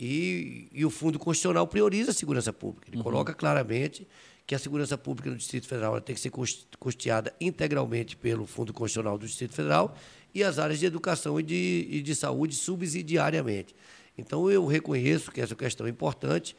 [0.00, 2.88] E, e o Fundo Constitucional prioriza a segurança pública.
[2.88, 3.02] Ele uhum.
[3.02, 4.06] coloca claramente
[4.52, 6.30] que a segurança pública no Distrito Federal tem que ser
[6.78, 9.96] custeada integralmente pelo Fundo Constitucional do Distrito Federal
[10.34, 13.74] e as áreas de educação e de, e de saúde subsidiariamente.
[14.16, 16.54] Então, eu reconheço que essa questão é importante.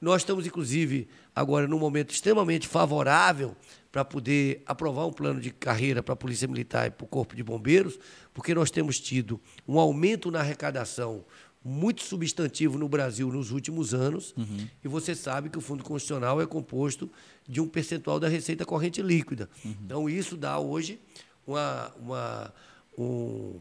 [0.00, 3.56] Nós estamos, inclusive, agora num momento extremamente favorável
[3.90, 7.34] para poder aprovar um plano de carreira para a Polícia Militar e para o Corpo
[7.34, 7.98] de Bombeiros,
[8.32, 11.24] porque nós temos tido um aumento na arrecadação
[11.62, 14.66] muito substantivo no Brasil nos últimos anos, uhum.
[14.82, 17.10] e você sabe que o Fundo Constitucional é composto
[17.46, 19.48] de um percentual da receita corrente líquida.
[19.64, 19.74] Uhum.
[19.84, 20.98] Então, isso dá hoje
[21.46, 22.54] uma, uma,
[22.96, 23.60] um,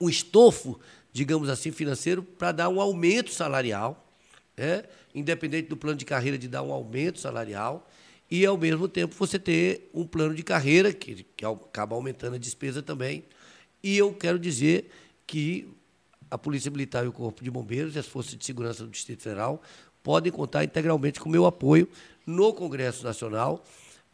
[0.00, 0.80] um estofo,
[1.12, 4.04] digamos assim, financeiro para dar um aumento salarial,
[4.56, 4.82] né?
[5.14, 7.88] independente do plano de carreira de dar um aumento salarial,
[8.28, 12.38] e, ao mesmo tempo, você ter um plano de carreira que, que acaba aumentando a
[12.38, 13.24] despesa também.
[13.82, 14.90] E eu quero dizer
[15.26, 15.68] que
[16.32, 19.22] a Polícia Militar e o Corpo de Bombeiros e as Forças de Segurança do Distrito
[19.22, 19.60] Federal
[20.02, 21.86] podem contar integralmente com o meu apoio
[22.26, 23.62] no Congresso Nacional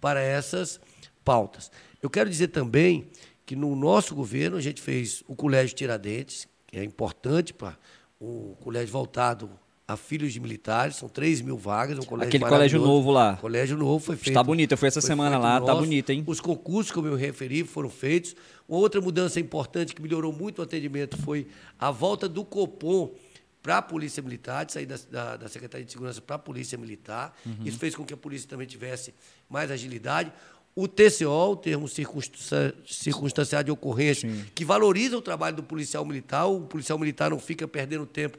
[0.00, 0.80] para essas
[1.24, 1.70] pautas.
[2.02, 3.08] Eu quero dizer também
[3.46, 7.78] que no nosso governo a gente fez o Colégio Tiradentes, que é importante para
[8.20, 9.48] um colégio voltado
[9.88, 13.38] a filhos de militares, são 3 mil vagas, um colégio Aquele colégio novo lá.
[13.38, 14.28] Colégio novo foi feito.
[14.28, 15.80] Está bonito, eu fui essa semana lá, tá nosso.
[15.80, 16.22] bonito, hein?
[16.26, 18.36] Os concursos, como eu referi, foram feitos.
[18.68, 21.46] Uma outra mudança importante que melhorou muito o atendimento foi
[21.78, 23.14] a volta do Copom
[23.62, 26.76] para a Polícia Militar, de sair da, da, da Secretaria de Segurança para a Polícia
[26.76, 27.34] Militar.
[27.46, 27.56] Uhum.
[27.64, 29.14] Isso fez com que a polícia também tivesse
[29.48, 30.30] mais agilidade.
[30.76, 36.44] O TCO, o termo circunsta- circunstanciado de ocorrência, que valoriza o trabalho do policial militar.
[36.46, 38.36] O policial militar não fica perdendo tempo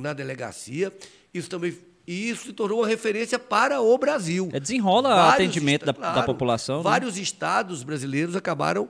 [0.00, 0.92] na delegacia.
[1.32, 4.48] Isso também e isso se tornou uma referência para o Brasil.
[4.52, 6.82] É, desenrola o atendimento da- da população, né?
[6.82, 8.88] Vários estados brasileiros acabaram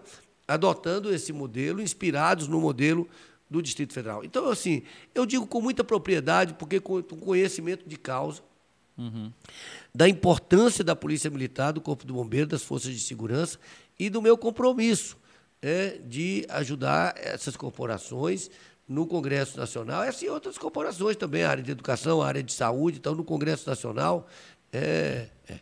[0.49, 3.07] adotando esse modelo, inspirados no modelo
[3.51, 4.25] do Distrito Federal.
[4.25, 4.83] Então, assim,
[5.15, 8.41] eu digo com muita propriedade, porque com conhecimento de causa,
[9.95, 13.59] da importância da Polícia Militar, do Corpo do Bombeiro, das Forças de Segurança
[13.99, 15.17] e do meu compromisso
[15.63, 18.51] é, de ajudar essas corporações
[18.91, 22.53] no Congresso Nacional, essa e outras corporações também, a área de educação, a área de
[22.53, 24.27] saúde, então no Congresso Nacional,
[24.73, 25.61] é, é.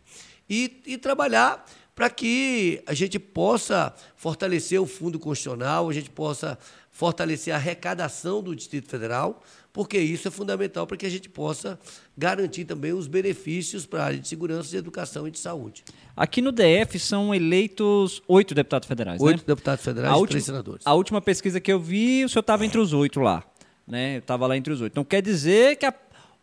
[0.49, 1.63] E, e trabalhar
[1.93, 6.57] para que a gente possa fortalecer o Fundo Constitucional, a gente possa
[6.89, 9.43] fortalecer a arrecadação do Distrito Federal,
[9.79, 11.79] porque isso é fundamental para que a gente possa
[12.17, 15.85] garantir também os benefícios para a área de segurança, de educação e de saúde.
[16.17, 19.43] Aqui no DF são eleitos oito deputados federais, Oito né?
[19.47, 20.81] deputados federais a e última, três senadores.
[20.85, 23.41] A última pesquisa que eu vi, o senhor estava entre os oito lá.
[23.87, 24.15] Né?
[24.15, 24.91] Eu estava lá entre os oito.
[24.91, 25.93] Então quer dizer que a-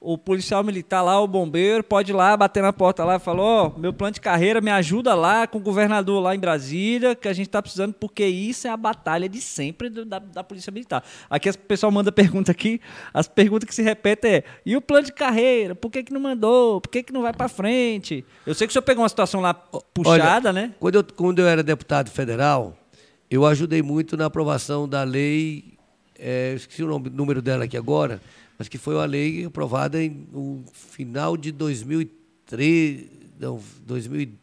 [0.09, 3.43] o policial militar lá, o bombeiro, pode ir lá, bater na porta lá e falar,
[3.43, 7.27] ó, meu plano de carreira me ajuda lá com o governador lá em Brasília, que
[7.27, 10.71] a gente está precisando, porque isso é a batalha de sempre do- da, da Polícia
[10.71, 11.03] Militar.
[11.29, 12.81] Aqui o pessoal manda pergunta aqui,
[13.13, 15.75] as perguntas que se repetem é, e o plano de carreira?
[15.75, 16.81] Por que, que não mandou?
[16.81, 18.25] Por que, que não vai para frente?
[18.47, 20.75] Eu sei que o senhor pegou uma situação lá puxada, Olha, né?
[20.79, 22.77] Quando eu, quando eu era deputado federal,
[23.31, 25.76] eu ajudei muito na aprovação da lei,
[26.19, 28.21] é, eu esqueci o nome- número dela aqui agora,
[28.59, 33.07] mas que foi uma lei aprovada em, no final de 2003,
[33.39, 34.39] não, 2000, e-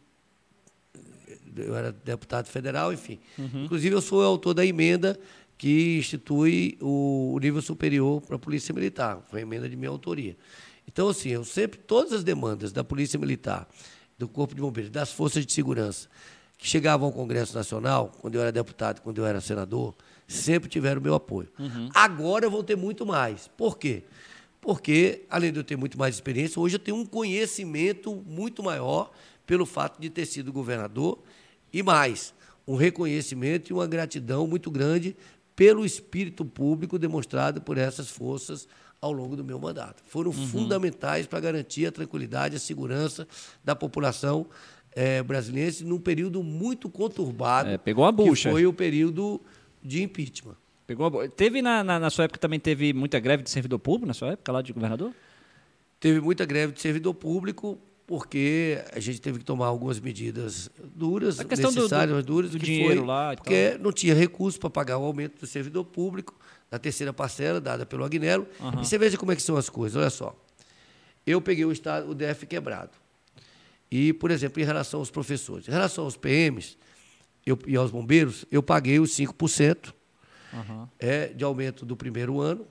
[1.56, 3.18] eu era deputado federal, enfim.
[3.38, 5.18] Inclusive, eu sou o autor da emenda
[5.56, 9.22] que institui o, o nível superior para a Polícia Militar.
[9.30, 10.36] Foi uma emenda de minha autoria.
[10.86, 13.68] Então, assim, eu sempre, todas as demandas da Polícia Militar,
[14.18, 16.08] do Corpo de Bombeiros, das Forças de Segurança,
[16.58, 19.94] que chegavam ao Congresso Nacional, quando eu era deputado, quando eu era senador,
[20.26, 21.48] sempre tiveram o meu apoio.
[21.94, 23.48] Agora vão ter muito mais.
[23.56, 24.02] Por quê?
[24.60, 29.10] Porque, além de eu ter muito mais experiência, hoje eu tenho um conhecimento muito maior
[29.46, 31.18] pelo fato de ter sido governador
[31.70, 32.32] e mais,
[32.66, 35.14] um reconhecimento e uma gratidão muito grande
[35.54, 38.66] pelo espírito público demonstrado por essas forças
[39.00, 40.02] ao longo do meu mandato.
[40.06, 43.28] Foram fundamentais para garantir a tranquilidade e a segurança
[43.62, 44.46] da população
[44.92, 47.68] eh, brasileira num período muito conturbado.
[47.68, 48.48] É, pegou uma bucha.
[48.48, 49.40] Que foi o período
[49.84, 50.56] de impeachment.
[50.86, 54.14] Pegou Teve na, na, na sua época também teve muita greve de servidor público, na
[54.14, 55.12] sua época, lá de governador?
[56.00, 61.36] Teve muita greve de servidor público, porque a gente teve que tomar algumas medidas duras,
[61.36, 61.42] do-
[61.80, 64.98] necessárias, do- mas duras, do que dinheiro foi lá porque não tinha recurso para pagar
[64.98, 66.34] o aumento do servidor público,
[66.70, 68.46] da terceira parcela dada pelo Agnello.
[68.82, 70.36] E você veja como é que são as coisas, olha só.
[71.26, 72.90] Eu peguei o, estado, o DF quebrado.
[73.90, 76.76] E, por exemplo, em relação aos professores, em relação aos PMs
[77.46, 79.92] eu, e aos bombeiros, eu paguei os 5%
[80.98, 82.66] é, de aumento do primeiro ano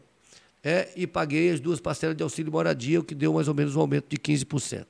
[0.63, 3.75] é, e paguei as duas parcelas de auxílio moradia, o que deu mais ou menos
[3.75, 4.85] um aumento de 15%.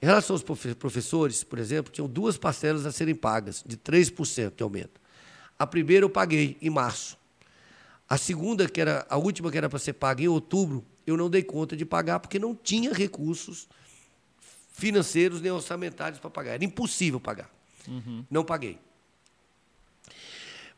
[0.00, 4.54] Em relação aos profe- professores, por exemplo, tinham duas parcelas a serem pagas, de 3%
[4.56, 5.00] de aumento.
[5.58, 7.16] A primeira eu paguei em março.
[8.08, 11.28] A segunda, que era a última que era para ser paga em outubro, eu não
[11.30, 13.66] dei conta de pagar porque não tinha recursos
[14.72, 16.52] financeiros nem orçamentários para pagar.
[16.54, 17.50] Era impossível pagar.
[18.30, 18.78] Não paguei.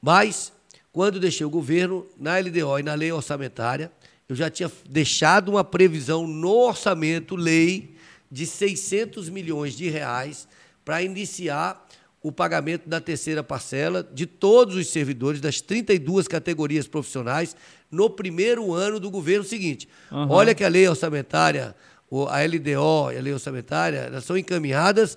[0.01, 0.53] Mas,
[0.93, 3.91] quando deixei o governo, na LDO e na lei orçamentária,
[4.29, 7.97] eu já tinha deixado uma previsão no orçamento, lei,
[8.31, 10.47] de 600 milhões de reais
[10.85, 11.87] para iniciar
[12.23, 17.57] o pagamento da terceira parcela de todos os servidores das 32 categorias profissionais
[17.91, 19.89] no primeiro ano do governo seguinte.
[20.29, 21.75] Olha que a lei orçamentária,
[22.11, 25.17] a LDO e a lei orçamentária, elas são encaminhadas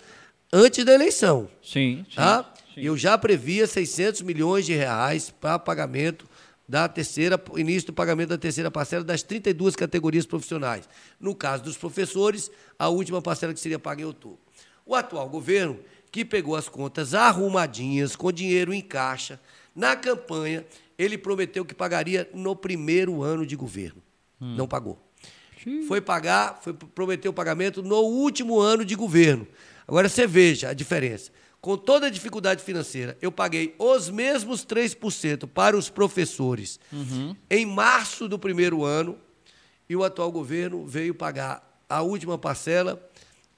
[0.54, 1.50] antes da eleição.
[1.62, 2.16] Sim, sim.
[2.16, 2.51] Tá?
[2.76, 6.28] E eu já previa 600 milhões de reais para pagamento
[6.68, 10.88] da terceira, início do pagamento da terceira parcela das 32 categorias profissionais.
[11.20, 12.50] No caso dos professores,
[12.80, 14.40] a última parcela que seria paga em outubro.
[14.86, 15.80] O atual governo,
[16.12, 19.40] que pegou as contas arrumadinhas, com dinheiro em caixa,
[19.76, 20.66] na campanha,
[20.98, 24.02] ele prometeu que pagaria no primeiro ano de governo.
[24.40, 24.98] Não pagou.
[25.88, 29.48] Foi pagar, foi prometer o pagamento no último ano de governo.
[29.88, 31.32] Agora você veja a diferença.
[31.62, 36.80] Com toda a dificuldade financeira, eu paguei os mesmos 3% para os professores
[37.50, 39.16] em março do primeiro ano
[39.88, 43.00] e o atual governo veio pagar a última parcela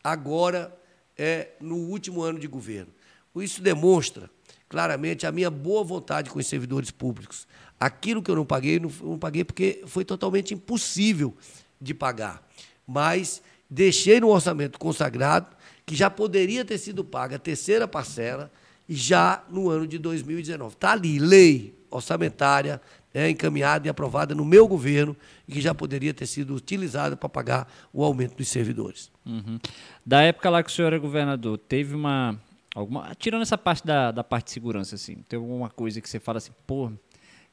[0.03, 0.77] agora
[1.17, 2.91] é no último ano de governo.
[3.37, 4.29] Isso demonstra
[4.67, 7.47] claramente a minha boa vontade com os servidores públicos.
[7.79, 11.33] Aquilo que eu não paguei, não, não paguei porque foi totalmente impossível
[11.79, 12.45] de pagar.
[12.85, 15.55] Mas deixei no orçamento consagrado
[15.85, 18.51] que já poderia ter sido paga a terceira parcela
[18.87, 20.75] já no ano de 2019.
[20.75, 22.81] Está ali, lei orçamentária,
[23.13, 25.15] é, encaminhada e aprovada no meu governo
[25.47, 29.11] e que já poderia ter sido utilizada para pagar o aumento dos servidores.
[29.25, 29.59] Uhum.
[30.05, 32.39] Da época lá que o senhor era governador, teve uma.
[32.75, 36.19] Alguma, tirando essa parte da, da parte de segurança, assim, tem alguma coisa que você
[36.19, 36.91] fala assim, pô,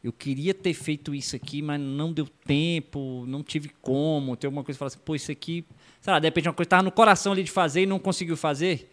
[0.03, 4.35] eu queria ter feito isso aqui, mas não deu tempo, não tive como.
[4.35, 5.63] Tem alguma coisa que fala assim, pô, isso aqui,
[6.01, 8.37] sei lá, de repente uma coisa estava no coração ali de fazer e não conseguiu
[8.37, 8.91] fazer?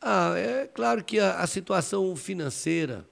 [0.00, 3.04] Ah, é claro que a, a situação financeira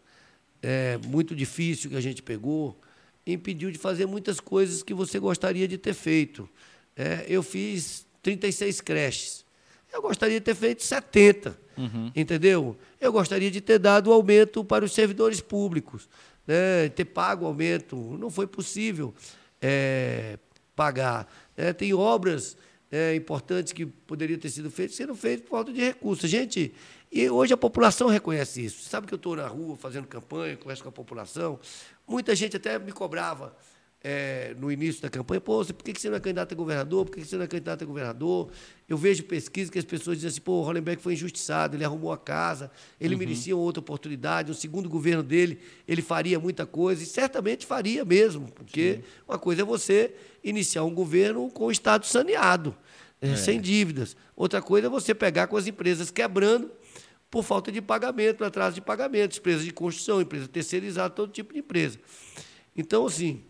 [0.62, 2.78] é muito difícil que a gente pegou
[3.26, 6.48] impediu de fazer muitas coisas que você gostaria de ter feito.
[6.96, 9.44] É, eu fiz 36 creches.
[9.92, 12.12] Eu gostaria de ter feito 70, uhum.
[12.14, 12.76] entendeu?
[13.00, 16.08] Eu gostaria de ter dado aumento para os servidores públicos,
[16.46, 16.88] né?
[16.90, 17.96] ter pago o aumento.
[18.18, 19.14] Não foi possível
[19.60, 20.38] é,
[20.74, 21.26] pagar.
[21.56, 22.56] É, tem obras
[22.97, 26.30] é, importantes que poderiam ter sido feitas, sendo feitas por falta de recursos.
[26.30, 26.72] Gente,
[27.12, 28.88] e hoje a população reconhece isso.
[28.88, 31.61] Sabe que eu estou na rua fazendo campanha, converso com a população.
[32.09, 33.55] Muita gente até me cobrava
[34.09, 37.04] é, no início da campanha, pô, por que você não é candidato a governador?
[37.07, 38.52] Por que você não é candidato a governador?
[38.88, 42.12] Eu vejo pesquisas que as pessoas dizem assim, pô, o Hollenberg foi injustiçado, ele arrumou
[42.12, 43.18] a casa, ele uhum.
[43.18, 48.46] merecia outra oportunidade, no segundo governo dele ele faria muita coisa, e certamente faria mesmo,
[48.52, 49.02] porque Sim.
[49.26, 52.76] uma coisa é você iniciar um governo com o Estado saneado,
[53.20, 53.34] é.
[53.34, 54.16] sem dívidas.
[54.36, 56.70] Outra coisa é você pegar com as empresas quebrando
[57.28, 61.59] por falta de pagamento, atraso de pagamento, empresas de construção, empresa terceirizada, todo tipo de
[61.59, 61.98] empresa.
[62.76, 63.42] Então, assim,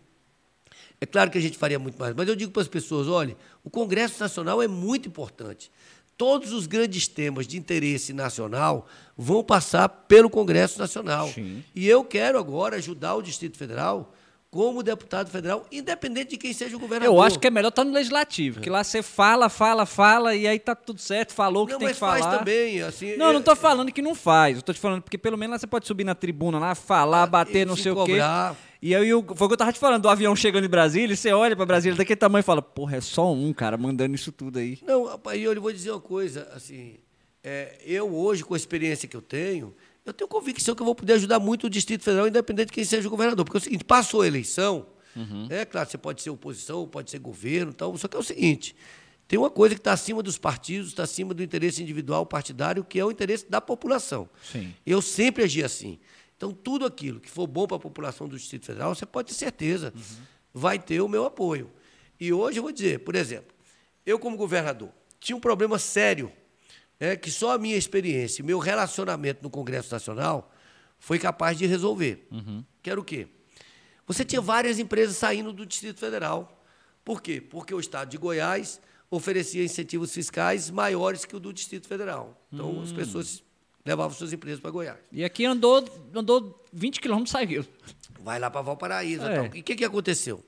[0.99, 3.35] é claro que a gente faria muito mais, mas eu digo para as pessoas: olha,
[3.63, 5.71] o Congresso Nacional é muito importante.
[6.17, 11.27] Todos os grandes temas de interesse nacional vão passar pelo Congresso Nacional.
[11.27, 11.63] Sim.
[11.75, 14.11] E eu quero agora ajudar o Distrito Federal
[14.49, 17.13] como deputado federal, independente de quem seja o governador.
[17.13, 20.47] Eu acho que é melhor estar no legislativo, que lá você fala, fala, fala e
[20.47, 22.13] aí tá tudo certo, falou o que não, tem que falar.
[22.13, 23.17] Não, mas faz também, assim.
[23.17, 24.55] Não, eu, não estou falando que não faz.
[24.55, 27.23] Eu tô te falando porque pelo menos lá você pode subir na tribuna lá, falar,
[27.23, 28.53] ah, bater, não sei cobrar.
[28.53, 28.61] o quê.
[28.81, 31.31] E aí foi o que eu tava te falando, do avião chegando em Brasília, você
[31.31, 34.59] olha para Brasília daquele tamanho e fala, porra, é só um cara mandando isso tudo
[34.59, 34.79] aí.
[34.85, 36.97] Não, rapaz, eu vou dizer uma coisa, assim,
[37.43, 39.73] é, eu hoje, com a experiência que eu tenho,
[40.05, 42.83] eu tenho convicção que eu vou poder ajudar muito o Distrito Federal, independente de quem
[42.83, 43.43] seja o governador.
[43.43, 45.47] Porque é o seguinte, passou a eleição, uhum.
[45.49, 48.75] é claro, você pode ser oposição, pode ser governo, tal, só que é o seguinte,
[49.27, 52.97] tem uma coisa que está acima dos partidos, está acima do interesse individual partidário, que
[52.97, 54.29] é o interesse da população.
[54.41, 54.73] Sim.
[54.85, 55.99] Eu sempre agi assim.
[56.37, 59.33] Então, tudo aquilo que for bom para a população do Distrito Federal, você pode ter
[59.33, 60.23] certeza, uhum.
[60.53, 61.69] vai ter o meu apoio.
[62.19, 63.55] E hoje eu vou dizer, por exemplo,
[64.05, 66.31] eu, como governador, tinha um problema sério,
[66.99, 70.51] é, que só a minha experiência, meu relacionamento no Congresso Nacional
[70.99, 72.27] foi capaz de resolver.
[72.31, 72.63] Uhum.
[72.83, 73.27] Que era o quê?
[74.05, 76.63] Você tinha várias empresas saindo do Distrito Federal.
[77.03, 77.41] Por quê?
[77.41, 78.79] Porque o Estado de Goiás
[79.09, 82.39] oferecia incentivos fiscais maiores que o do Distrito Federal.
[82.51, 82.83] Então, hum.
[82.83, 83.43] as pessoas
[83.87, 84.99] levava suas empresas para Goiás.
[85.11, 85.83] E aqui andou,
[86.13, 87.65] andou 20 quilômetros saiu.
[88.19, 89.23] Vai lá para Valparaíso.
[89.23, 89.31] É.
[89.31, 89.45] Então.
[89.55, 90.43] E o que, que aconteceu?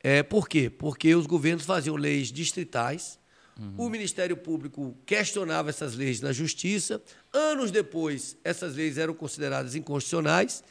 [0.00, 0.70] É, por quê?
[0.70, 3.18] Porque os governos faziam leis distritais,
[3.58, 3.74] uhum.
[3.76, 7.02] o Ministério Público questionava essas leis na Justiça,
[7.32, 10.62] anos depois, essas leis eram consideradas inconstitucionais,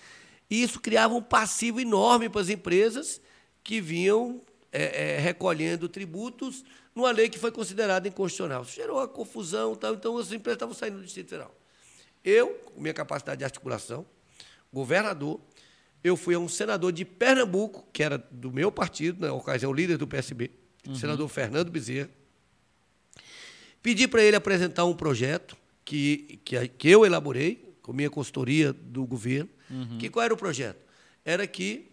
[0.49, 3.20] e isso criava um passivo enorme para as empresas
[3.62, 4.41] que vinham
[4.72, 6.64] é, é, recolhendo tributos
[6.95, 8.64] numa lei que foi considerada inconstitucional.
[8.64, 11.53] Isso gerou uma confusão, tal, então as empresas estavam saindo do Distrito Federal.
[12.24, 14.05] Eu, com minha capacidade de articulação,
[14.72, 15.39] governador,
[16.03, 19.97] eu fui a um senador de Pernambuco, que era do meu partido, na ocasião líder
[19.97, 20.51] do PSB,
[20.88, 20.95] uhum.
[20.95, 22.09] senador Fernando Bezerra.
[23.82, 25.55] Pedi para ele apresentar um projeto
[25.86, 29.49] que, que, que, eu elaborei, com minha consultoria do governo.
[29.70, 29.97] Uhum.
[29.97, 30.80] Que qual era o projeto?
[31.24, 31.89] Era que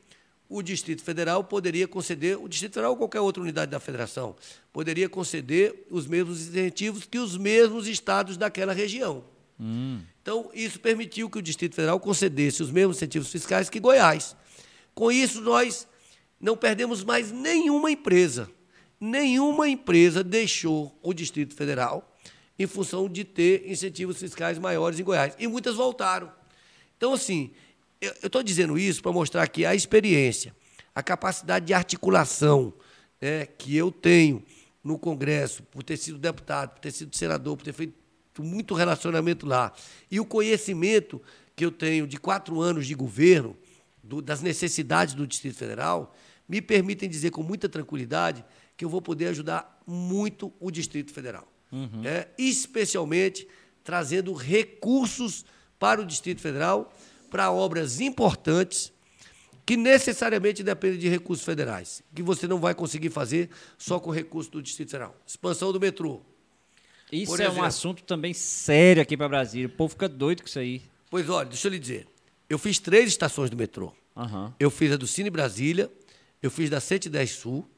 [0.49, 4.37] o Distrito Federal poderia conceder, o Distrito Federal ou qualquer outra unidade da federação,
[4.73, 9.25] poderia conceder os mesmos incentivos que os mesmos estados daquela região.
[9.59, 10.01] Hum.
[10.21, 14.35] Então, isso permitiu que o Distrito Federal concedesse os mesmos incentivos fiscais que Goiás.
[14.95, 15.87] Com isso, nós
[16.41, 18.51] não perdemos mais nenhuma empresa.
[19.01, 22.11] Nenhuma empresa deixou o Distrito Federal
[22.59, 25.35] em função de ter incentivos fiscais maiores em Goiás.
[25.39, 26.33] E muitas voltaram.
[26.97, 27.51] Então, assim,
[28.01, 30.55] eu estou dizendo isso para mostrar que a experiência,
[30.95, 32.73] a capacidade de articulação
[33.21, 34.43] né, que eu tenho
[34.83, 37.95] no Congresso, por ter sido deputado, por ter sido senador, por ter feito
[38.43, 39.73] muito relacionamento lá.
[40.11, 41.21] E o conhecimento
[41.55, 43.57] que eu tenho de quatro anos de governo,
[44.03, 46.15] do, das necessidades do Distrito Federal,
[46.49, 48.45] me permitem dizer com muita tranquilidade
[48.77, 51.47] que eu vou poder ajudar muito o Distrito Federal.
[51.71, 52.03] Uhum.
[52.05, 53.47] É, especialmente
[53.83, 55.45] trazendo recursos
[55.79, 56.93] para o Distrito Federal,
[57.31, 58.93] para obras importantes,
[59.67, 64.51] que necessariamente dependem de recursos federais, que você não vai conseguir fazer só com recursos
[64.51, 65.17] do Distrito Federal.
[65.27, 66.21] Expansão do metrô.
[67.23, 69.67] Isso é um assunto também sério aqui para Brasília.
[69.67, 70.83] O povo fica doido com isso aí.
[71.11, 72.09] Pois olha, deixa eu lhe dizer.
[72.49, 73.93] Eu fiz três estações do metrô.
[74.17, 74.53] Uhum.
[74.59, 75.91] Eu fiz a do Cine Brasília,
[76.43, 77.69] eu fiz da 110 Sul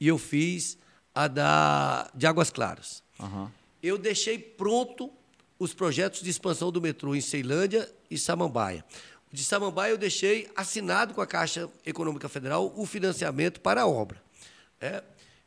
[0.00, 0.78] e eu fiz
[1.14, 3.02] a da de Águas Claras.
[3.18, 3.48] Uhum.
[3.82, 5.10] Eu deixei pronto
[5.58, 8.84] os projetos de expansão do metrô em Ceilândia e Samambaia.
[9.32, 13.86] O de Samambaia eu deixei assinado com a Caixa Econômica Federal o financiamento para a
[13.86, 14.22] obra.
[14.80, 15.02] É,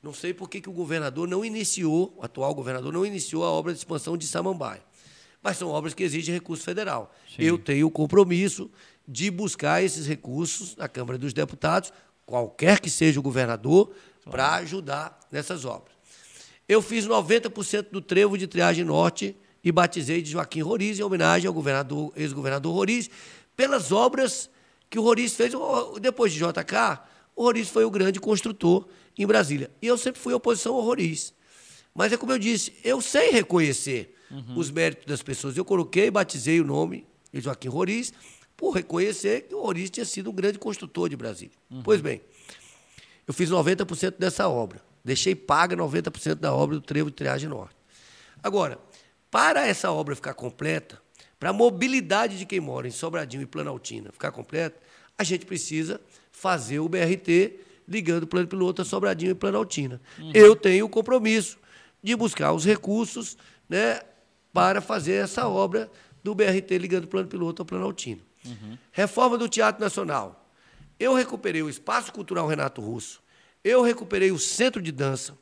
[0.07, 3.51] não sei por que, que o governador não iniciou, o atual governador não iniciou a
[3.51, 4.81] obra de expansão de Samambaia.
[5.43, 7.13] Mas são obras que exigem recurso federal.
[7.27, 7.43] Sim.
[7.43, 8.71] Eu tenho o compromisso
[9.05, 11.91] de buscar esses recursos na Câmara dos Deputados,
[12.25, 13.91] qualquer que seja o governador,
[14.31, 15.93] para ajudar nessas obras.
[16.69, 21.49] Eu fiz 90% do trevo de triagem norte e batizei de Joaquim Roriz, em homenagem
[21.49, 23.09] ao governador, ex-governador Roriz,
[23.57, 24.49] pelas obras
[24.89, 25.51] que o Roriz fez.
[25.99, 27.01] Depois de JK,
[27.35, 28.87] o Roriz foi o grande construtor
[29.23, 29.71] em Brasília.
[29.81, 31.33] E eu sempre fui oposição ao Roriz.
[31.93, 34.57] Mas é como eu disse, eu sei reconhecer uhum.
[34.57, 35.57] os méritos das pessoas.
[35.57, 38.13] Eu coloquei, batizei o nome de Joaquim Roriz,
[38.55, 41.55] por reconhecer que o Roriz tinha sido um grande construtor de Brasília.
[41.69, 41.81] Uhum.
[41.83, 42.21] Pois bem,
[43.27, 44.81] eu fiz 90% dessa obra.
[45.03, 47.75] Deixei paga 90% da obra do Trevo de Triagem Norte.
[48.43, 48.79] Agora,
[49.31, 51.01] para essa obra ficar completa,
[51.39, 54.79] para a mobilidade de quem mora em Sobradinho e Planaltina ficar completa,
[55.17, 56.01] a gente precisa
[56.31, 60.01] fazer o BRT ligando o plano piloto a Sobradinho e Planaltina.
[60.19, 60.31] Uhum.
[60.33, 61.57] Eu tenho o compromisso
[62.03, 63.37] de buscar os recursos
[63.69, 64.01] né,
[64.51, 65.89] para fazer essa obra
[66.23, 68.21] do BRT ligando o plano piloto ao Planaltina.
[68.45, 68.77] Uhum.
[68.91, 70.49] Reforma do Teatro Nacional.
[70.99, 73.21] Eu recuperei o Espaço Cultural Renato Russo,
[73.63, 75.37] eu recuperei o Centro de Dança,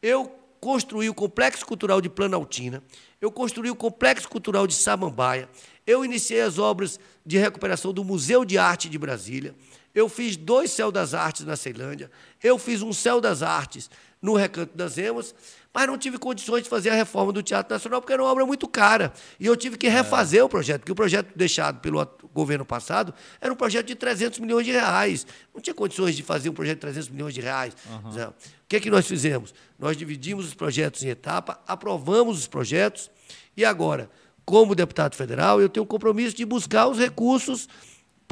[0.00, 2.82] eu construí o Complexo Cultural de Planaltina,
[3.20, 5.48] eu construí o Complexo Cultural de Samambaia,
[5.84, 9.56] eu iniciei as obras de recuperação do Museu de Arte de Brasília,
[9.94, 12.10] eu fiz dois Céu das Artes na Ceilândia,
[12.42, 13.90] eu fiz um Céu das Artes
[14.22, 15.34] no Recanto das Emas,
[15.74, 18.46] mas não tive condições de fazer a reforma do Teatro Nacional porque era uma obra
[18.46, 19.12] muito cara.
[19.40, 20.44] E eu tive que refazer é.
[20.44, 24.64] o projeto, porque o projeto deixado pelo governo passado era um projeto de 300 milhões
[24.64, 25.26] de reais.
[25.52, 27.74] Não tinha condições de fazer um projeto de 300 milhões de reais.
[27.90, 28.28] Uhum.
[28.28, 28.34] O
[28.68, 29.52] que, é que nós fizemos?
[29.78, 33.10] Nós dividimos os projetos em etapa, aprovamos os projetos
[33.56, 34.10] e agora,
[34.44, 37.68] como deputado federal, eu tenho o compromisso de buscar os recursos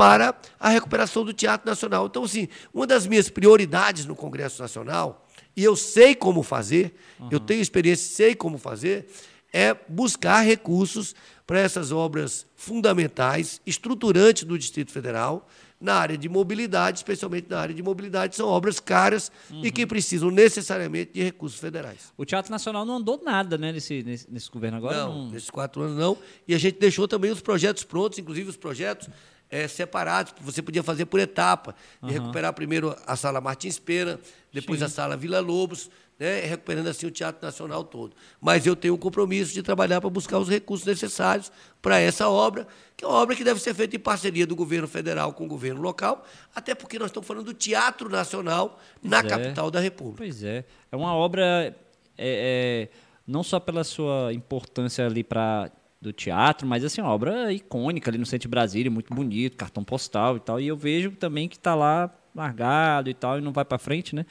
[0.00, 2.06] para a recuperação do Teatro Nacional.
[2.06, 7.28] Então, assim, uma das minhas prioridades no Congresso Nacional e eu sei como fazer, uhum.
[7.30, 9.10] eu tenho experiência, sei como fazer,
[9.52, 11.14] é buscar recursos
[11.46, 15.46] para essas obras fundamentais, estruturantes do Distrito Federal,
[15.78, 19.64] na área de mobilidade, especialmente na área de mobilidade, são obras caras uhum.
[19.64, 22.10] e que precisam necessariamente de recursos federais.
[22.16, 24.96] O Teatro Nacional não andou nada né, nesse, nesse, nesse governo agora?
[24.96, 26.16] Não, não, nesses quatro anos não.
[26.48, 29.08] E a gente deixou também os projetos prontos, inclusive os projetos
[29.50, 32.08] é, separados, você podia fazer por etapa, uhum.
[32.08, 34.20] recuperar primeiro a sala Martins Pena,
[34.52, 34.84] depois Sim.
[34.84, 38.14] a sala Vila Lobos, né, recuperando assim o Teatro Nacional todo.
[38.40, 42.66] Mas eu tenho o compromisso de trabalhar para buscar os recursos necessários para essa obra,
[42.94, 45.48] que é uma obra que deve ser feita em parceria do governo federal com o
[45.48, 46.24] governo local,
[46.54, 49.22] até porque nós estamos falando do Teatro Nacional pois na é.
[49.22, 50.18] capital da República.
[50.18, 50.64] Pois é.
[50.92, 51.74] É uma obra,
[52.18, 52.88] é, é,
[53.26, 58.16] não só pela sua importância ali para do teatro, mas assim, uma obra icônica ali
[58.16, 60.58] no centro de Brasília, muito bonito, cartão postal e tal.
[60.58, 64.14] E eu vejo também que está lá largado e tal, e não vai para frente,
[64.14, 64.24] né?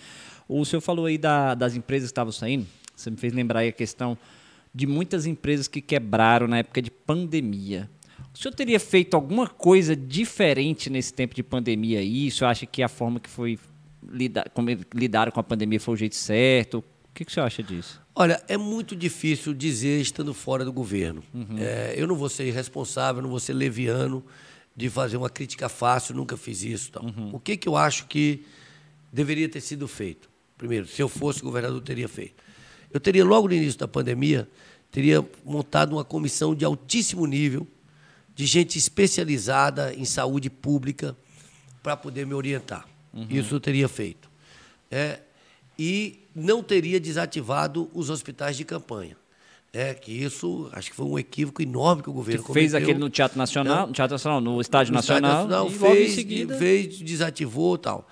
[0.48, 2.66] O senhor falou aí da, das empresas que estavam saindo,
[2.96, 4.18] você me fez lembrar aí a questão
[4.74, 7.90] de muitas empresas que quebraram na época de pandemia.
[8.34, 12.28] O senhor teria feito alguma coisa diferente nesse tempo de pandemia aí?
[12.28, 13.60] O senhor acha que a forma que foi
[14.08, 16.80] lidar, como lidaram com a pandemia foi o jeito certo?
[16.80, 18.02] O que, que o senhor acha disso?
[18.22, 21.24] Olha, é muito difícil dizer estando fora do governo.
[21.34, 21.58] Uhum.
[21.58, 24.22] É, eu não vou ser irresponsável, não vou ser leviano
[24.76, 26.92] de fazer uma crítica fácil, nunca fiz isso.
[27.02, 27.30] Uhum.
[27.32, 28.46] O que, que eu acho que
[29.10, 30.30] deveria ter sido feito?
[30.58, 32.44] Primeiro, se eu fosse governador, teria feito.
[32.92, 34.50] Eu teria, logo no início da pandemia,
[34.92, 37.66] teria montado uma comissão de altíssimo nível,
[38.36, 41.16] de gente especializada em saúde pública,
[41.82, 42.86] para poder me orientar.
[43.14, 43.28] Uhum.
[43.30, 44.30] Isso eu teria feito.
[44.92, 45.22] É,
[45.80, 49.18] e não teria desativado os hospitais de campanha.
[49.72, 52.98] É, que isso, acho que foi um equívoco enorme que o governo que fez aquele
[52.98, 56.58] no Teatro Nacional, no Teatro Nacional, no Estádio no Nacional, Nacional e fez, seguida...
[56.58, 58.08] fez, desativou tal.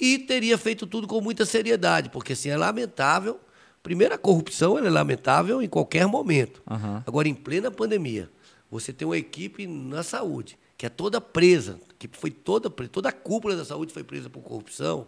[0.00, 3.40] E teria feito tudo com muita seriedade, porque assim, é lamentável.
[3.82, 6.62] Primeiro, a corrupção é lamentável em qualquer momento.
[6.70, 7.02] Uhum.
[7.04, 8.30] Agora, em plena pandemia,
[8.70, 13.12] você tem uma equipe na saúde que é toda presa, que foi toda toda a
[13.12, 15.06] cúpula da saúde foi presa por corrupção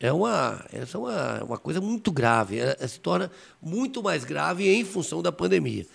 [0.00, 2.58] é uma, essa é uma, uma coisa muito grave.
[2.58, 3.30] Ela, ela se torna
[3.60, 5.86] muito mais grave em função da pandemia.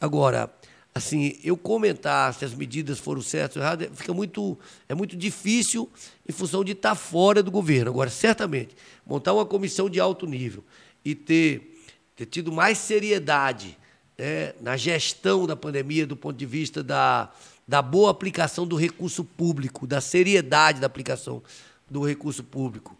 [0.00, 0.48] Agora,
[0.94, 5.90] assim, eu comentar se as medidas foram certas ou erradas, fica muito, é muito difícil
[6.28, 7.90] em função de estar fora do governo.
[7.90, 10.62] Agora, certamente, montar uma comissão de alto nível
[11.04, 11.80] e ter,
[12.14, 13.76] ter tido mais seriedade
[14.16, 17.30] né, na gestão da pandemia do ponto de vista da,
[17.66, 21.42] da boa aplicação do recurso público, da seriedade da aplicação
[21.88, 22.97] do recurso público.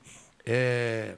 [0.50, 1.14] É,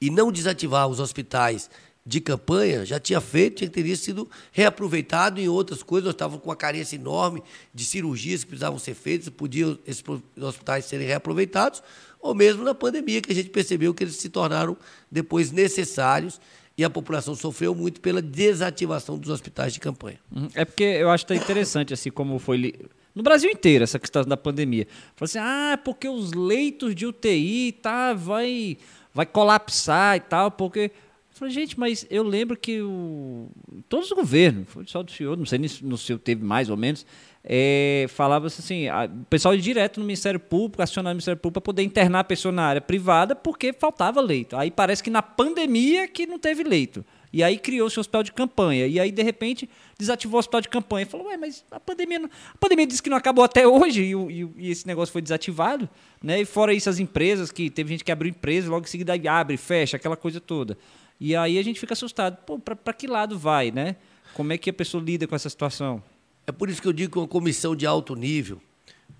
[0.00, 1.68] e não desativar os hospitais
[2.06, 6.06] de campanha já tinha feito, já teria sido reaproveitado em outras coisas.
[6.06, 7.42] Nós estávamos com uma carência enorme
[7.74, 10.02] de cirurgias que precisavam ser feitas, podiam esses
[10.40, 11.82] hospitais serem reaproveitados,
[12.20, 14.76] ou mesmo na pandemia, que a gente percebeu que eles se tornaram
[15.10, 16.40] depois necessários
[16.76, 20.18] e a população sofreu muito pela desativação dos hospitais de campanha.
[20.34, 20.48] Uhum.
[20.54, 22.74] É porque eu acho que é interessante, assim, como foi
[23.14, 24.86] no Brasil inteiro essa questão da pandemia.
[25.14, 28.76] Falou assim, ah, é porque os leitos de UTI tá, vai,
[29.12, 30.90] vai colapsar e tal, porque...
[31.30, 33.48] Falei, gente, mas eu lembro que o,
[33.88, 36.76] todos os governos, foi só do senhor, não sei se no seu teve mais ou
[36.76, 37.04] menos,
[37.42, 41.60] é, falava assim, a, o pessoal ia direto no Ministério Público, acionar o Ministério Público
[41.60, 44.56] para poder internar a pessoa na área privada porque faltava leito.
[44.56, 47.04] Aí parece que na pandemia que não teve leito.
[47.34, 48.86] E aí criou-se o hospital de campanha.
[48.86, 49.68] E aí, de repente,
[49.98, 51.04] desativou o hospital de campanha.
[51.04, 52.30] Falou, ué, mas a pandemia, não...
[52.54, 55.88] a pandemia disse que não acabou até hoje e, e, e, esse negócio foi desativado.
[56.22, 56.42] Né?
[56.42, 59.56] E fora isso, as empresas, que teve gente que abriu empresa, logo em seguida abre,
[59.56, 60.78] fecha, aquela coisa toda.
[61.18, 62.36] E aí a gente fica assustado.
[62.46, 63.96] Pô, para que lado vai, né?
[64.34, 66.00] Como é que a pessoa lida com essa situação?
[66.46, 68.62] É por isso que eu digo que uma comissão de alto nível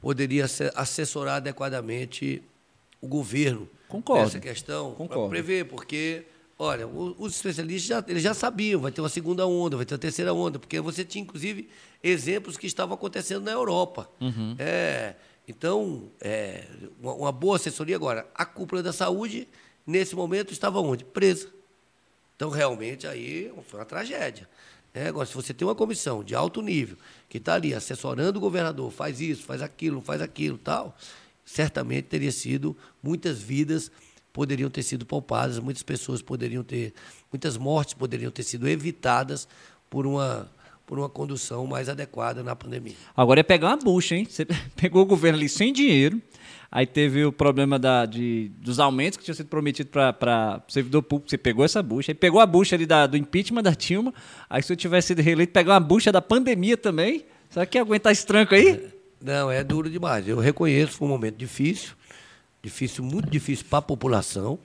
[0.01, 0.45] poderia
[0.77, 2.41] assessorar adequadamente
[3.01, 4.23] o governo Concordo.
[4.23, 6.25] nessa questão, para prever, porque,
[6.59, 9.99] olha, os especialistas já, eles já sabiam, vai ter uma segunda onda, vai ter uma
[9.99, 11.69] terceira onda, porque você tinha, inclusive,
[12.03, 14.09] exemplos que estavam acontecendo na Europa.
[14.21, 14.55] Uhum.
[14.59, 15.15] É,
[15.47, 16.65] então, é,
[17.01, 17.97] uma, uma boa assessoria.
[17.97, 19.49] Agora, a cúpula da saúde,
[19.87, 21.05] nesse momento, estava onde?
[21.05, 21.49] Presa.
[22.37, 24.49] Então, realmente, aí foi uma tragédia.
[24.93, 26.97] É, agora, se você tem uma comissão de alto nível
[27.29, 30.97] que está ali assessorando o governador, faz isso, faz aquilo, faz aquilo, tal,
[31.45, 33.91] certamente teria sido muitas vidas
[34.35, 36.93] poderiam ter sido poupadas, muitas pessoas poderiam ter,
[37.32, 39.49] muitas mortes poderiam ter sido evitadas
[39.89, 40.53] por uma
[40.87, 42.93] por uma condução mais adequada na pandemia.
[43.16, 44.26] Agora é pegar uma bucha, hein?
[44.28, 46.20] Você pegou o governo ali sem dinheiro,
[46.74, 51.05] Aí teve o problema da, de, dos aumentos que tinham sido prometidos para o servidor
[51.05, 51.30] público.
[51.30, 52.11] Você pegou essa bucha.
[52.11, 54.12] Aí pegou a bucha ali da, do impeachment da Dilma.
[54.51, 57.26] Aí se eu tivesse sido reeleito, pegou uma bucha da pandemia também.
[57.49, 58.89] Será que ia aguentar esse tranco aí?
[59.22, 60.26] Não, é duro demais.
[60.26, 61.93] Eu reconheço, foi um momento difícil.
[62.65, 64.59] Difícil, muito difícil para a população.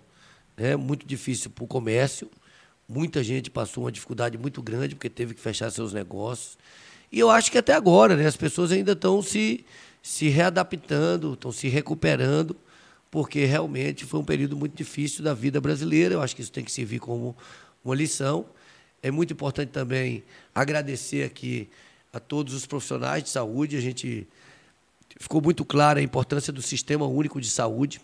[0.55, 0.77] Né?
[0.77, 2.31] Muito difícil para o comércio.
[2.87, 6.57] Muita gente passou uma dificuldade muito grande porque teve que fechar seus negócios.
[7.11, 9.65] E eu acho que até agora, né, as pessoas ainda estão se
[10.01, 12.55] se readaptando, estão se recuperando,
[13.11, 16.15] porque realmente foi um período muito difícil da vida brasileira.
[16.15, 17.35] Eu acho que isso tem que servir como
[17.83, 18.45] uma lição.
[19.03, 20.23] É muito importante também
[20.55, 21.67] agradecer aqui
[22.13, 23.75] a todos os profissionais de saúde.
[23.75, 24.25] A gente
[25.17, 28.01] ficou muito clara a importância do Sistema Único de Saúde,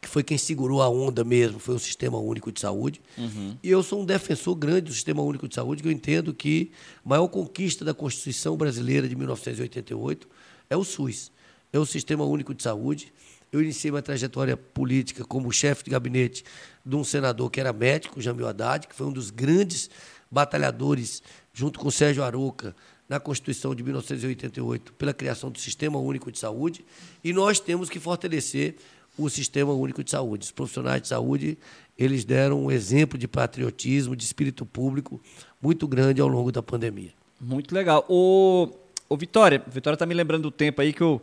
[0.00, 3.00] que foi quem segurou a onda mesmo, foi o Sistema Único de Saúde.
[3.18, 3.56] Uhum.
[3.62, 6.70] E eu sou um defensor grande do Sistema Único de Saúde, que eu entendo que
[7.04, 10.26] a maior conquista da Constituição Brasileira de 1988
[10.70, 11.30] é o SUS,
[11.72, 13.12] é o Sistema Único de Saúde.
[13.52, 16.44] Eu iniciei uma trajetória política como chefe de gabinete
[16.86, 19.90] de um senador que era médico, Jamil Haddad, que foi um dos grandes
[20.30, 21.22] batalhadores,
[21.52, 22.74] junto com Sérgio Aroca,
[23.10, 26.84] na Constituição de 1988, pela criação do Sistema Único de Saúde.
[27.24, 28.76] E nós temos que fortalecer
[29.18, 30.44] o Sistema Único de Saúde.
[30.44, 31.58] Os profissionais de saúde,
[31.98, 35.20] eles deram um exemplo de patriotismo, de espírito público
[35.60, 37.10] muito grande ao longo da pandemia.
[37.40, 38.06] Muito legal.
[38.08, 38.68] O,
[39.08, 41.20] Ô, Vitória, Vitória tá me lembrando do tempo aí que o,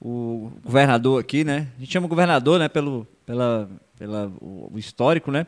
[0.00, 1.68] o governador aqui, né?
[1.76, 2.68] A gente chama o governador, né?
[2.68, 5.46] Pelo pela, pela, o, o histórico, né?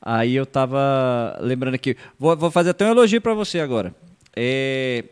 [0.00, 1.96] Aí eu tava lembrando aqui.
[2.16, 3.92] Vou, vou fazer até um elogio para você agora.
[4.36, 5.04] É,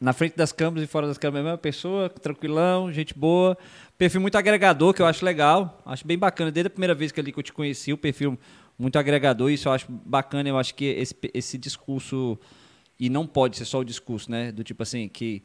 [0.00, 3.58] na frente das câmeras e fora das câmeras, a mesma pessoa, tranquilão, gente boa.
[3.96, 5.82] Perfil muito agregador, que eu acho legal.
[5.84, 6.50] Acho bem bacana.
[6.52, 8.38] Desde a primeira vez que, ali que eu te conheci, o perfil
[8.78, 9.50] muito agregador.
[9.50, 10.48] Isso eu acho bacana.
[10.48, 12.38] Eu acho que esse, esse discurso
[12.98, 14.50] e não pode ser só o discurso, né?
[14.50, 15.42] Do tipo assim, que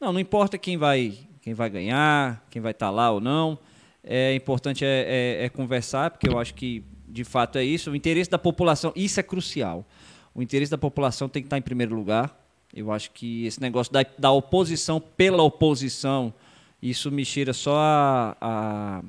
[0.00, 3.58] não, não importa quem vai, quem vai ganhar, quem vai estar tá lá ou não.
[4.04, 7.90] É importante é, é, é, conversar, porque eu acho que de fato é isso.
[7.90, 9.86] O interesse da população, isso é crucial.
[10.34, 12.41] O interesse da população tem que estar em primeiro lugar.
[12.72, 16.32] Eu acho que esse negócio da, da oposição pela oposição,
[16.80, 19.02] isso me cheira só a, a,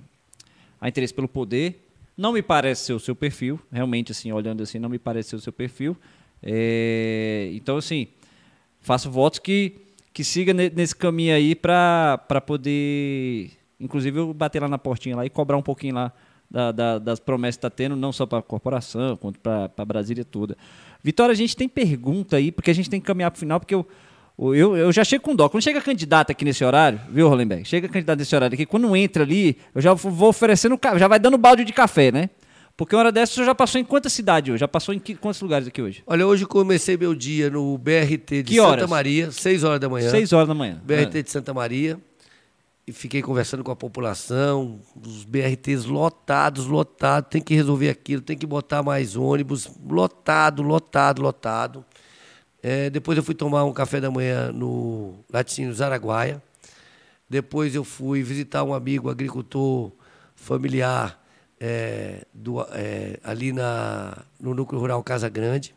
[0.81, 1.87] a interesse pelo poder.
[2.15, 5.35] Não me parece ser o seu perfil, realmente, assim, olhando assim, não me parece ser
[5.35, 5.97] o seu perfil.
[6.41, 8.07] É, então, assim,
[8.81, 9.77] faço votos que,
[10.13, 13.51] que siga nesse caminho aí para poder
[13.83, 16.13] inclusive eu bater lá na portinha lá e cobrar um pouquinho lá
[16.49, 20.23] da, da, das promessas que está tendo, não só para a corporação, quanto para Brasília
[20.23, 20.55] toda.
[21.03, 23.59] Vitória, a gente tem pergunta aí, porque a gente tem que caminhar para o final,
[23.59, 23.85] porque eu,
[24.39, 25.49] eu, eu já chego com dó.
[25.49, 27.65] Quando chega candidato aqui nesse horário, viu, Rolenberg?
[27.65, 31.37] Chega candidato nesse horário aqui, quando entra ali, eu já vou oferecendo, já vai dando
[31.37, 32.29] balde de café, né?
[32.75, 34.59] Porque uma hora dessa você já passou em quantas cidades hoje?
[34.59, 36.01] Já passou em que, quantos lugares aqui hoje?
[36.07, 38.87] Olha, hoje comecei meu dia no BRT de Santa?
[38.87, 40.09] Maria, 6 horas da manhã.
[40.09, 40.81] 6 horas da manhã.
[40.83, 41.99] BRT de Santa Maria.
[42.85, 48.37] E fiquei conversando com a população, os BRTs lotados, lotados, tem que resolver aquilo, tem
[48.37, 51.85] que botar mais ônibus, lotado, lotado, lotado.
[52.61, 56.43] É, depois eu fui tomar um café da manhã no Laticínio Zaraguaia.
[57.29, 59.91] Depois eu fui visitar um amigo agricultor
[60.35, 61.21] familiar
[61.59, 65.73] é, do, é, ali na, no núcleo rural Casa Grande,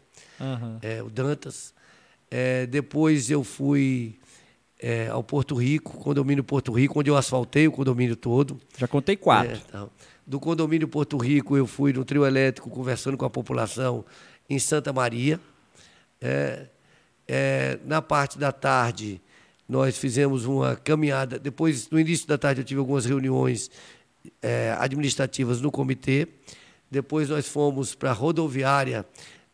[0.82, 1.72] é, o Dantas.
[2.28, 4.18] É, depois eu fui
[4.78, 8.60] é, ao Porto Rico, condomínio Porto Rico, onde eu asfaltei o condomínio todo.
[8.76, 9.54] Já contei quatro.
[9.54, 9.90] É, então,
[10.26, 14.04] do condomínio Porto Rico, eu fui no trio elétrico conversando com a população
[14.48, 15.40] em Santa Maria.
[16.20, 16.66] É,
[17.26, 19.20] é, na parte da tarde,
[19.68, 21.38] nós fizemos uma caminhada.
[21.38, 23.70] Depois, no início da tarde, eu tive algumas reuniões
[24.42, 26.28] é, administrativas no comitê.
[26.90, 29.06] Depois, nós fomos para a rodoviária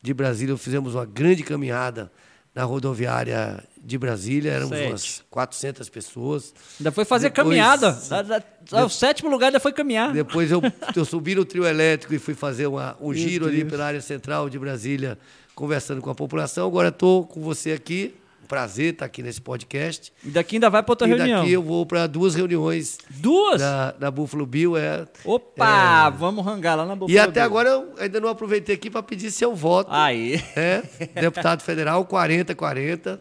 [0.03, 2.11] de Brasília, fizemos uma grande caminhada
[2.55, 4.89] na rodoviária de Brasília, éramos Sete.
[4.91, 6.53] umas 400 pessoas.
[6.79, 7.93] Ainda foi fazer Depois- caminhada.
[8.09, 10.13] Da- da- da- o sétimo lugar ainda foi caminhar.
[10.13, 10.61] Depois eu,
[10.95, 13.71] eu subi no trio elétrico e fui fazer uma, um giro ali Deus.
[13.71, 15.19] pela área central de Brasília,
[15.55, 16.67] conversando com a população.
[16.67, 18.15] Agora estou com você aqui.
[18.53, 20.13] Prazer estar aqui nesse podcast.
[20.23, 21.41] E daqui ainda vai para outra e reunião.
[21.41, 23.59] daqui eu vou para duas reuniões Duas?
[23.59, 24.77] da, da Buffalo Bill.
[24.77, 27.11] É, Opa, vamos rangar lá na boca.
[27.11, 29.89] e até agora eu ainda não aproveitei aqui para pedir seu voto.
[29.91, 30.35] Aí.
[30.55, 30.83] É,
[31.19, 33.19] deputado federal 4040.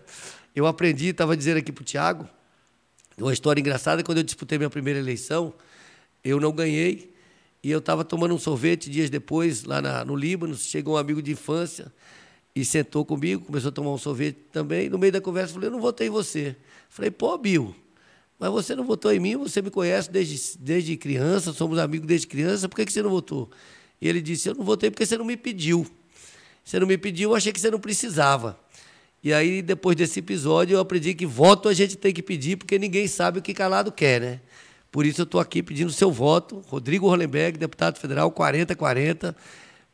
[0.54, 2.28] Eu aprendi, estava dizendo aqui para o Tiago,
[3.18, 5.54] uma história engraçada, quando eu disputei minha primeira eleição,
[6.26, 7.16] eu não ganhei,
[7.64, 11.22] e eu estava tomando um sorvete dias depois, lá na- no Líbano, chegou um amigo
[11.22, 11.90] de infância
[12.56, 15.72] e sentou comigo, começou a tomar um sorvete também, no meio da conversa, falei, eu
[15.72, 16.56] não votei em você.
[16.90, 17.76] Falei, pô, Bill,
[18.38, 22.28] mas você não votou em mim, você me conhece desde, desde criança, somos amigos desde
[22.28, 23.50] criança, por que, que você não votou?
[24.02, 25.86] E ele disse, eu não votei porque você não me pediu.
[26.64, 28.60] Você não me pediu, eu achei que você não precisava.
[29.24, 32.80] E aí, depois desse episódio, eu aprendi que voto a gente tem que pedir, porque
[32.80, 34.42] ninguém sabe o que calado quer, né?
[34.92, 36.62] Por isso eu estou aqui pedindo seu voto.
[36.68, 39.36] Rodrigo Hollenberg, deputado federal 4040.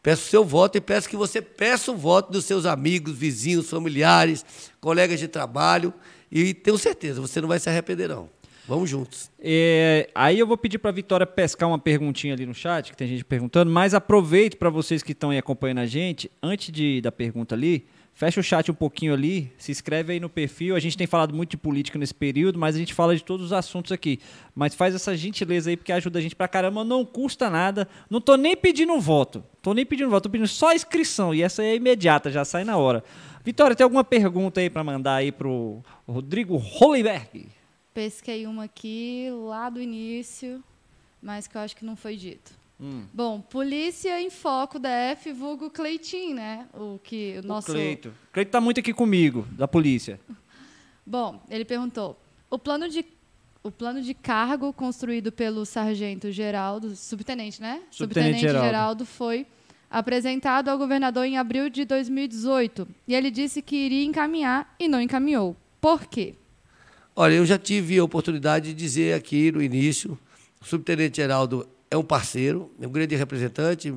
[0.02, 4.46] Peço seu voto e peço que você peça o voto dos seus amigos, vizinhos, familiares,
[4.80, 5.94] colegas de trabalho.
[6.32, 8.30] E tenho certeza, você não vai se arrepender, não.
[8.68, 9.32] Vamos juntos.
[9.40, 12.98] É, aí eu vou pedir para a Vitória pescar uma perguntinha ali no chat, que
[12.98, 17.00] tem gente perguntando, mas aproveito para vocês que estão aí acompanhando a gente, antes de,
[17.00, 17.88] da pergunta ali,
[18.18, 20.76] fecha o chat um pouquinho ali, se inscreve aí no perfil.
[20.76, 23.46] A gente tem falado muito de política nesse período, mas a gente fala de todos
[23.46, 24.20] os assuntos aqui.
[24.56, 27.88] Mas faz essa gentileza aí, porque ajuda a gente pra caramba, não custa nada.
[28.10, 31.62] Não tô nem pedindo voto, tô nem pedindo voto, tô pedindo só inscrição, e essa
[31.62, 33.04] aí é imediata, já sai na hora.
[33.46, 37.48] Vitória, tem alguma pergunta aí para mandar aí pro Rodrigo Hollenberg?
[37.94, 40.64] Pesquei uma aqui lá do início,
[41.22, 42.52] mas que eu acho que não foi dito.
[42.80, 43.06] Hum.
[43.12, 46.68] Bom, polícia em foco da F, vulgo Cleitinho, né?
[46.74, 47.72] O que o nosso.
[47.72, 48.14] O Cleito.
[48.32, 50.20] Cleito tá muito aqui comigo, da polícia.
[51.06, 52.20] Bom, ele perguntou:
[52.50, 53.04] o plano de
[53.64, 57.82] o plano de cargo construído pelo sargento Geraldo, subtenente, né?
[57.92, 58.66] Subtenente Geraldo.
[58.66, 59.46] Geraldo foi
[59.90, 65.02] apresentado ao governador em abril de 2018 e ele disse que iria encaminhar e não
[65.02, 65.56] encaminhou.
[65.82, 66.36] Por quê?
[67.16, 70.18] Olha, eu já tive a oportunidade de dizer aqui no início,
[70.62, 73.94] o subtenente Geraldo é um parceiro, é um grande representante,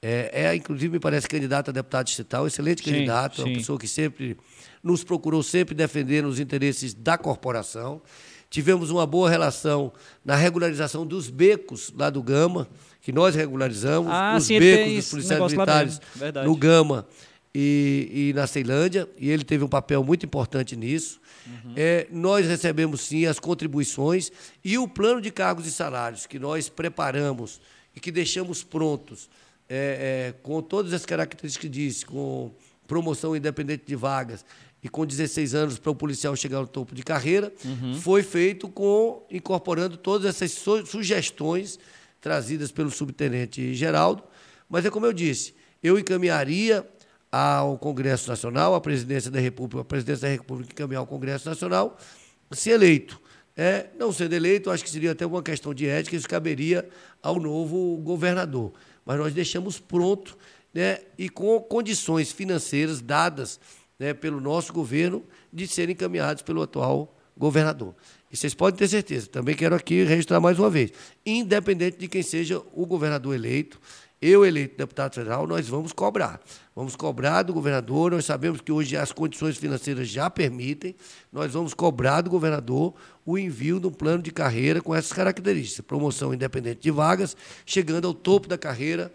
[0.00, 3.50] é, é, inclusive me parece candidato a deputado distrital, excelente Sim, candidato, é sim.
[3.50, 4.36] uma pessoa que sempre
[4.82, 8.00] nos procurou sempre defender os interesses da corporação.
[8.48, 9.92] Tivemos uma boa relação
[10.24, 12.68] na regularização dos becos lá do Gama,
[13.00, 16.00] que nós regularizamos, Ah, os sim, becos dos policiais militares
[16.44, 17.06] no Gama
[17.54, 21.20] e, e na Ceilândia, e ele teve um papel muito importante nisso.
[21.46, 21.72] Uhum.
[21.76, 24.30] É, nós recebemos sim as contribuições
[24.64, 27.60] e o plano de cargos e salários que nós preparamos
[27.94, 29.28] e que deixamos prontos,
[29.68, 32.50] é, é, com todas as características que disse, com
[32.86, 34.44] promoção independente de vagas
[34.82, 37.94] e com 16 anos para o policial chegar ao topo de carreira, Uhum.
[38.00, 41.78] foi feito com incorporando todas essas su- sugestões
[42.20, 44.22] trazidas pelo subtenente Geraldo.
[44.68, 46.86] Mas é como eu disse, eu encaminharia
[47.30, 51.96] ao Congresso Nacional, à presidência da República, a presidência da República encaminhar ao Congresso Nacional,
[52.50, 53.20] se eleito.
[53.56, 56.86] É, não sendo eleito, acho que seria até uma questão de ética, isso caberia
[57.22, 58.72] ao novo governador.
[59.04, 60.36] Mas nós deixamos pronto
[60.74, 63.58] né, e com condições financeiras dadas
[63.98, 67.94] né, pelo nosso governo de serem encaminhados pelo atual governador.
[68.30, 70.92] E vocês podem ter certeza, também quero aqui registrar mais uma vez,
[71.24, 73.80] independente de quem seja o governador eleito,
[74.20, 76.40] eu eleito deputado federal, nós vamos cobrar.
[76.74, 80.94] Vamos cobrar do governador, nós sabemos que hoje as condições financeiras já permitem,
[81.32, 82.94] nós vamos cobrar do governador
[83.24, 88.06] o envio de um plano de carreira com essas características, promoção independente de vagas, chegando
[88.06, 89.12] ao topo da carreira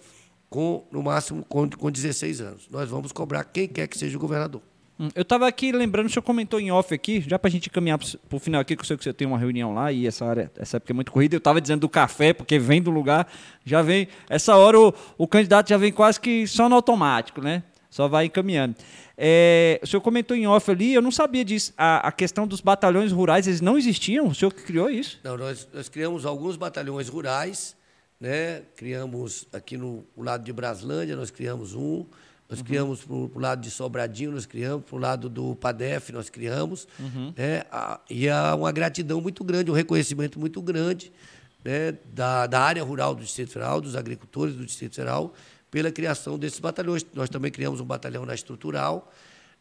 [0.50, 2.68] com, no máximo, com, com 16 anos.
[2.70, 4.62] Nós vamos cobrar quem quer que seja o governador.
[5.02, 7.72] Hum, eu estava aqui lembrando, o senhor comentou em off aqui, já para a gente
[7.72, 10.06] caminhar para o final aqui, que eu sei que você tem uma reunião lá e
[10.06, 11.34] essa área, essa época é muito corrida.
[11.34, 13.28] Eu estava dizendo do café, porque vem do lugar,
[13.66, 14.08] já vem.
[14.30, 17.64] Essa hora o, o candidato já vem quase que só no automático, né?
[17.90, 18.76] Só vai encaminhando.
[19.18, 21.74] É, o senhor comentou em off ali, eu não sabia disso.
[21.76, 24.28] A, a, questão dos batalhões rurais, eles não existiam?
[24.28, 25.20] O senhor que criou isso?
[25.24, 27.76] Não, nós, nós criamos alguns batalhões rurais
[28.22, 28.62] né?
[28.76, 32.06] Criamos aqui no lado de Braslândia, nós criamos um.
[32.52, 32.66] Nós uhum.
[32.66, 36.86] criamos para o lado de Sobradinho, nós criamos, para o lado do PADEF, nós criamos.
[37.00, 37.34] Uhum.
[37.34, 37.64] Né?
[37.72, 41.14] A, e há uma gratidão muito grande, um reconhecimento muito grande
[41.64, 41.98] né?
[42.14, 45.34] da, da área rural do Distrito Federal, dos agricultores do Distrito Federal,
[45.72, 47.06] pela criação desses batalhões.
[47.14, 49.10] Nós também criamos um batalhão na estrutural.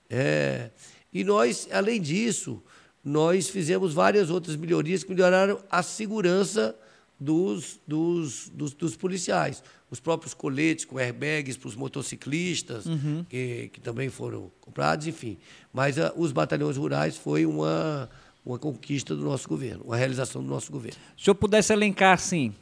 [0.09, 0.71] É,
[1.13, 2.61] e nós, além disso,
[3.05, 6.75] nós fizemos várias outras melhorias que melhoraram a segurança
[7.21, 9.63] dos, dos, dos, dos, policiais.
[9.91, 13.25] Os próprios coletes com airbags para os motociclistas, uhum.
[13.29, 15.37] que, que também foram comprados, enfim.
[15.73, 18.09] Mas a, ah, os batalhões rurais foi uma,
[18.45, 20.99] uma conquista do nosso governo, uma realização do nosso governo.
[21.19, 22.55] Se eu pudesse elencar, assim,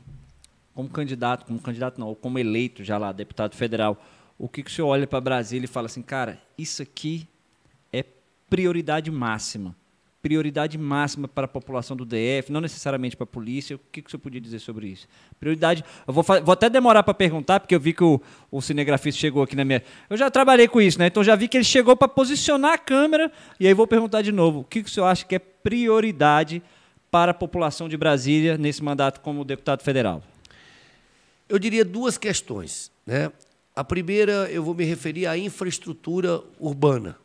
[0.74, 4.02] como candidato, como candidato não, como eleito já lá, deputado federal,
[4.36, 7.28] o que, que o senhor olha para Brasília e fala assim, cara, isso aqui
[7.92, 8.04] é
[8.50, 9.76] prioridade máxima
[10.28, 13.76] prioridade máxima para a população do DF, não necessariamente para a polícia.
[13.76, 15.08] O que, que senhor podia dizer sobre isso?
[15.40, 15.82] Prioridade.
[16.06, 18.20] Eu vou, vou até demorar para perguntar, porque eu vi que o,
[18.50, 19.82] o cinegrafista chegou aqui na minha.
[20.10, 21.06] Eu já trabalhei com isso, né?
[21.06, 24.30] Então já vi que ele chegou para posicionar a câmera, e aí vou perguntar de
[24.30, 26.62] novo: o que, que o senhor acha que é prioridade
[27.10, 30.22] para a população de Brasília nesse mandato como deputado federal?
[31.48, 32.92] Eu diria duas questões.
[33.06, 33.32] Né?
[33.74, 37.16] A primeira, eu vou me referir à infraestrutura urbana.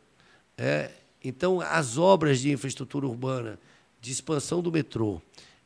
[0.56, 0.90] É,
[1.24, 3.58] então, as obras de infraestrutura urbana,
[3.98, 5.22] de expansão do metrô,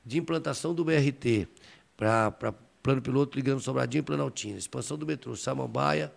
[0.07, 1.49] de implantação do BRT,
[1.97, 6.13] para plano piloto ligando Sobradinho e Planaltina, expansão do metrô, Samambaia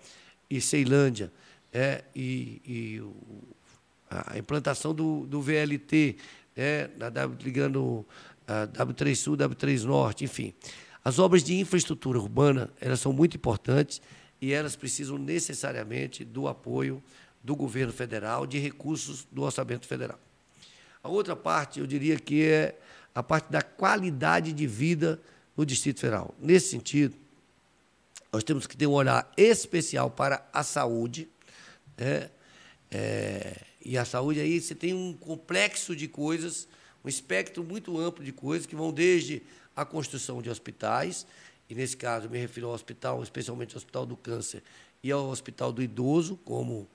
[0.47, 1.31] e Ceilândia,
[1.73, 3.03] é, e, e
[4.09, 6.17] a implantação do, do VLT,
[6.55, 8.05] é, na w, ligando
[8.47, 10.53] a W3 Sul, W3 Norte, enfim.
[11.03, 14.01] As obras de infraestrutura urbana, elas são muito importantes
[14.39, 17.01] e elas precisam necessariamente do apoio
[17.43, 20.19] do governo federal, de recursos do orçamento federal.
[21.03, 22.77] A outra parte, eu diria que é
[23.13, 25.19] a parte da qualidade de vida
[25.57, 26.33] no Distrito Federal.
[26.39, 27.15] Nesse sentido,
[28.31, 31.27] nós temos que ter um olhar especial para a saúde.
[31.97, 32.29] Né?
[32.89, 36.67] É, e a saúde aí você tem um complexo de coisas,
[37.03, 39.41] um espectro muito amplo de coisas que vão desde
[39.75, 41.25] a construção de hospitais,
[41.69, 44.61] e nesse caso me refiro ao hospital, especialmente ao Hospital do Câncer
[45.01, 46.87] e ao Hospital do Idoso, como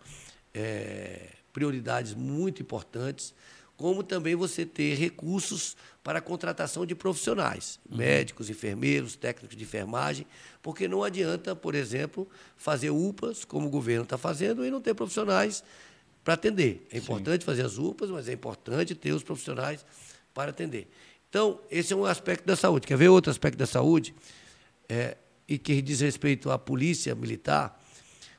[0.57, 3.35] é, prioridades muito importantes,
[3.77, 7.99] como também você ter recursos para a contratação de profissionais, uhum.
[7.99, 10.27] médicos, enfermeiros, técnicos de enfermagem,
[10.63, 12.27] porque não adianta, por exemplo,
[12.57, 15.63] fazer UPAs, como o governo está fazendo, e não ter profissionais
[16.25, 16.87] para atender.
[16.91, 17.47] É importante Sim.
[17.47, 19.85] fazer as UPAs, mas é importante ter os profissionais
[20.33, 20.89] para atender.
[21.29, 22.87] Então, esse é um aspecto da saúde.
[22.87, 24.15] Quer ver outro aspecto da saúde?
[24.89, 27.79] É, e que diz respeito à polícia militar,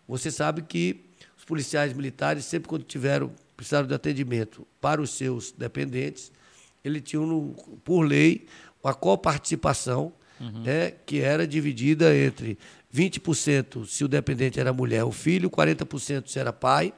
[0.07, 1.07] você sabe que
[1.48, 6.32] policiais militares, sempre quando tiveram, precisaram de atendimento para os seus dependentes,
[6.84, 8.45] eles tinham, por lei,
[8.84, 10.62] uma coparticipação, uhum.
[10.62, 12.60] né, que era dividida entre
[12.93, 16.93] 20% se o dependente era mulher ou filho, 40% se era pai,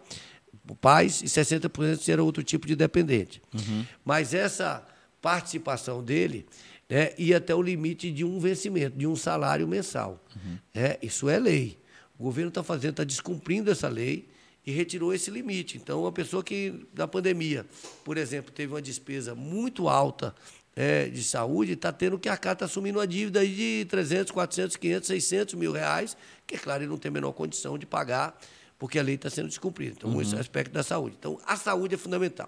[0.82, 3.42] pais, e 60% se era outro tipo de dependente.
[3.54, 3.86] Uhum.
[4.04, 4.86] Mas essa
[5.22, 6.46] participação dele
[6.90, 10.24] né, ia até o limite de um vencimento, de um salário mensal.
[10.36, 10.58] Uhum.
[10.74, 11.78] É, isso é lei.
[12.18, 14.28] O governo está fazendo, está descumprindo essa lei
[14.70, 15.78] e retirou esse limite.
[15.78, 17.66] Então, uma pessoa que, na pandemia,
[18.04, 20.36] por exemplo, teve uma despesa muito alta
[20.76, 25.08] é, de saúde, está tendo que a está assumindo uma dívida de 300, 400, 500,
[25.08, 26.16] 600 mil reais,
[26.46, 28.40] que, é claro, ele não tem a menor condição de pagar,
[28.78, 29.96] porque a lei está sendo descumprida.
[29.98, 30.22] Então, uhum.
[30.22, 31.16] esse é o aspecto da saúde.
[31.18, 32.48] Então, a saúde é fundamental.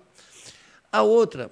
[0.92, 1.52] A outra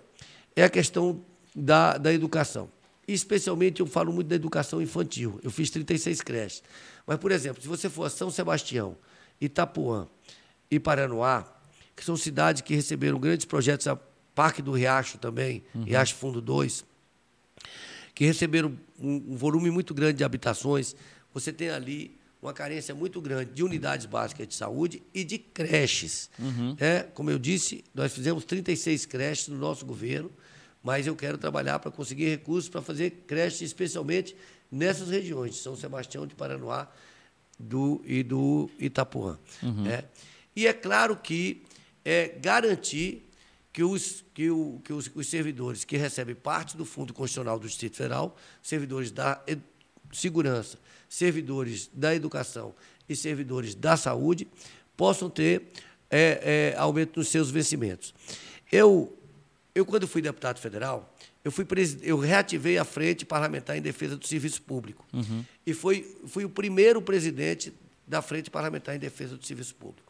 [0.55, 2.69] é a questão da, da educação.
[3.07, 5.39] especialmente, eu falo muito da educação infantil.
[5.41, 6.63] Eu fiz 36 creches.
[7.07, 8.95] Mas, por exemplo, se você for a São Sebastião,
[9.41, 10.07] Itapuã,
[10.69, 11.45] e Paranoá,
[11.95, 13.95] que são cidades que receberam grandes projetos, a
[14.35, 15.83] Parque do Riacho também, uhum.
[15.83, 16.85] Riacho Fundo 2,
[18.15, 20.95] que receberam um, um volume muito grande de habitações.
[21.33, 26.29] Você tem ali uma carência muito grande de unidades básicas de saúde e de creches.
[26.79, 30.31] É, como eu disse, nós fizemos 36 creches no nosso governo,
[30.81, 34.35] mas eu quero trabalhar para conseguir recursos para fazer creches, especialmente
[34.71, 36.87] nessas regiões, de São Sebastião de Paranoá
[37.59, 39.37] do, e do Itapuã.
[39.87, 40.05] É.
[40.59, 41.63] E é claro que
[42.03, 43.25] é garantir
[43.71, 47.65] que, os, que, o, que os, os servidores que recebem parte do Fundo Constitucional do
[47.65, 49.41] Distrito Federal, servidores da
[50.11, 52.75] segurança, servidores da educação
[53.07, 54.49] e servidores da saúde,
[54.97, 55.71] possam ter
[56.09, 58.13] é, é, aumento nos seus vencimentos.
[58.69, 59.17] Eu,
[59.73, 61.65] eu, quando fui deputado federal, eu, fui
[62.01, 65.05] eu reativei a Frente Parlamentar em Defesa do Serviço Público.
[65.65, 67.73] E foi, fui o primeiro presidente
[68.05, 70.08] da Frente Parlamentar em Defesa do Serviço Público.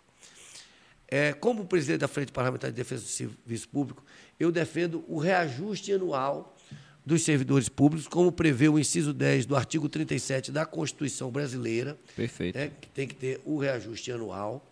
[1.11, 4.03] É, como presidente da Frente Parlamentar de Defesa do Serviço Público,
[4.39, 6.55] eu defendo o reajuste anual
[7.03, 12.55] dos servidores públicos, como prevê o inciso 10 do artigo 37 da Constituição Brasileira, Perfeito.
[12.55, 14.71] né, que tem que ter o reajuste anual.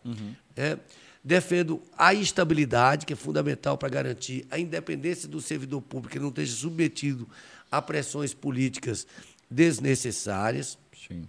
[0.55, 0.77] né.
[1.23, 6.29] Defendo a estabilidade, que é fundamental para garantir a independência do servidor público, que não
[6.29, 7.27] esteja submetido
[7.69, 9.05] a pressões políticas
[9.49, 10.77] desnecessárias.
[11.07, 11.27] Sim.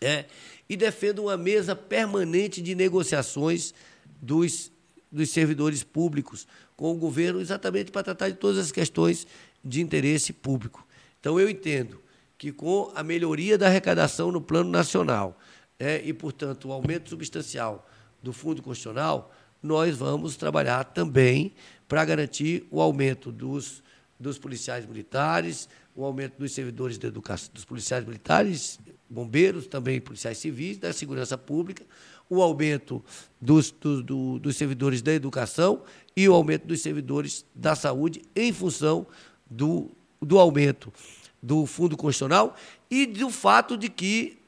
[0.00, 0.26] É,
[0.68, 3.72] e defendo uma mesa permanente de negociações
[4.20, 4.72] dos,
[5.10, 6.46] dos servidores públicos
[6.76, 9.26] com o governo, exatamente para tratar de todas as questões
[9.64, 10.86] de interesse público.
[11.18, 12.00] Então, eu entendo
[12.38, 15.38] que com a melhoria da arrecadação no plano nacional
[15.78, 17.86] é, e, portanto, o aumento substancial
[18.22, 19.30] do Fundo Constitucional,
[19.62, 21.52] nós vamos trabalhar também
[21.86, 23.82] para garantir o aumento dos,
[24.18, 30.38] dos policiais militares, o aumento dos servidores da educação, dos policiais militares, bombeiros, também policiais
[30.38, 31.84] civis, da segurança pública,
[32.30, 33.04] o aumento
[33.40, 35.82] dos, do- do- dos servidores da educação
[36.16, 39.06] e o aumento dos servidores da saúde em função
[39.50, 39.90] do,
[40.22, 40.92] do aumento
[41.42, 42.54] do Fundo Constitucional
[42.90, 44.38] e do fato de que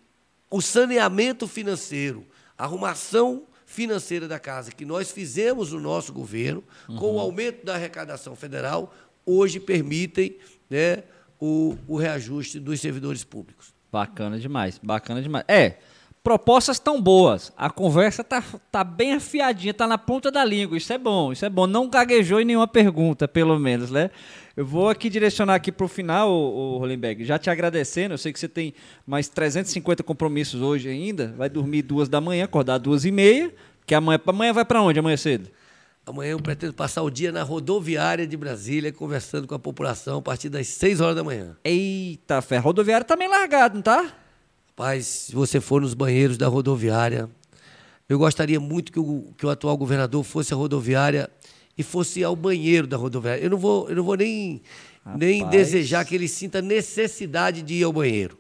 [0.51, 2.25] o saneamento financeiro,
[2.57, 6.63] a arrumação financeira da casa que nós fizemos no nosso governo,
[6.99, 10.37] com o aumento da arrecadação federal, hoje permitem
[10.69, 11.05] né,
[11.41, 13.73] o, o reajuste dos servidores públicos.
[13.91, 15.45] Bacana demais, bacana demais.
[15.49, 15.79] É,
[16.23, 17.53] propostas tão boas.
[17.57, 20.77] A conversa tá, tá bem afiadinha, tá na ponta da língua.
[20.77, 21.67] Isso é bom, isso é bom.
[21.67, 24.11] Não gaguejou em nenhuma pergunta, pelo menos, né?
[24.57, 28.15] Eu vou aqui direcionar aqui pro final, o Rolenberg, já te agradecendo.
[28.15, 28.75] Eu sei que você tem
[29.07, 31.35] mais 350 compromissos hoje ainda.
[31.37, 33.53] Vai dormir duas da manhã, acordar duas e meia.
[33.85, 34.99] Que amanhã, amanhã vai para onde?
[34.99, 35.51] Amanhã cedo?
[36.05, 40.23] Amanhã eu pretendo passar o dia na rodoviária de Brasília, conversando com a população a
[40.23, 41.57] partir das 6 horas da manhã.
[41.65, 44.13] Eita, fé, a rodoviária tá meio largado, não tá?
[44.75, 47.29] Rapaz, se você for nos banheiros da rodoviária,
[48.09, 51.29] eu gostaria muito que o, que o atual governador fosse à rodoviária
[51.77, 53.43] e fosse ao banheiro da rodoviária.
[53.43, 54.63] Eu não vou, eu não vou nem,
[55.15, 58.39] nem desejar que ele sinta necessidade de ir ao banheiro.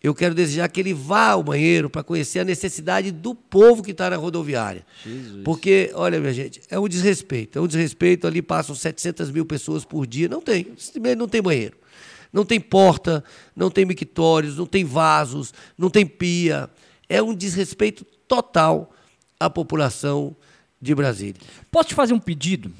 [0.00, 3.90] Eu quero desejar que ele vá ao banheiro para conhecer a necessidade do povo que
[3.90, 4.86] está na rodoviária.
[5.04, 5.42] Jesus.
[5.42, 7.58] Porque, olha, minha gente, é um desrespeito.
[7.58, 8.24] É um desrespeito.
[8.24, 10.28] Ali passam 700 mil pessoas por dia.
[10.28, 10.68] Não tem.
[11.18, 11.76] Não tem banheiro.
[12.36, 13.24] Não tem porta,
[13.56, 16.68] não tem mictórios, não tem vasos, não tem pia.
[17.08, 18.92] É um desrespeito total
[19.40, 20.36] à população
[20.78, 21.40] de Brasília.
[21.70, 22.70] Posso te fazer um pedido?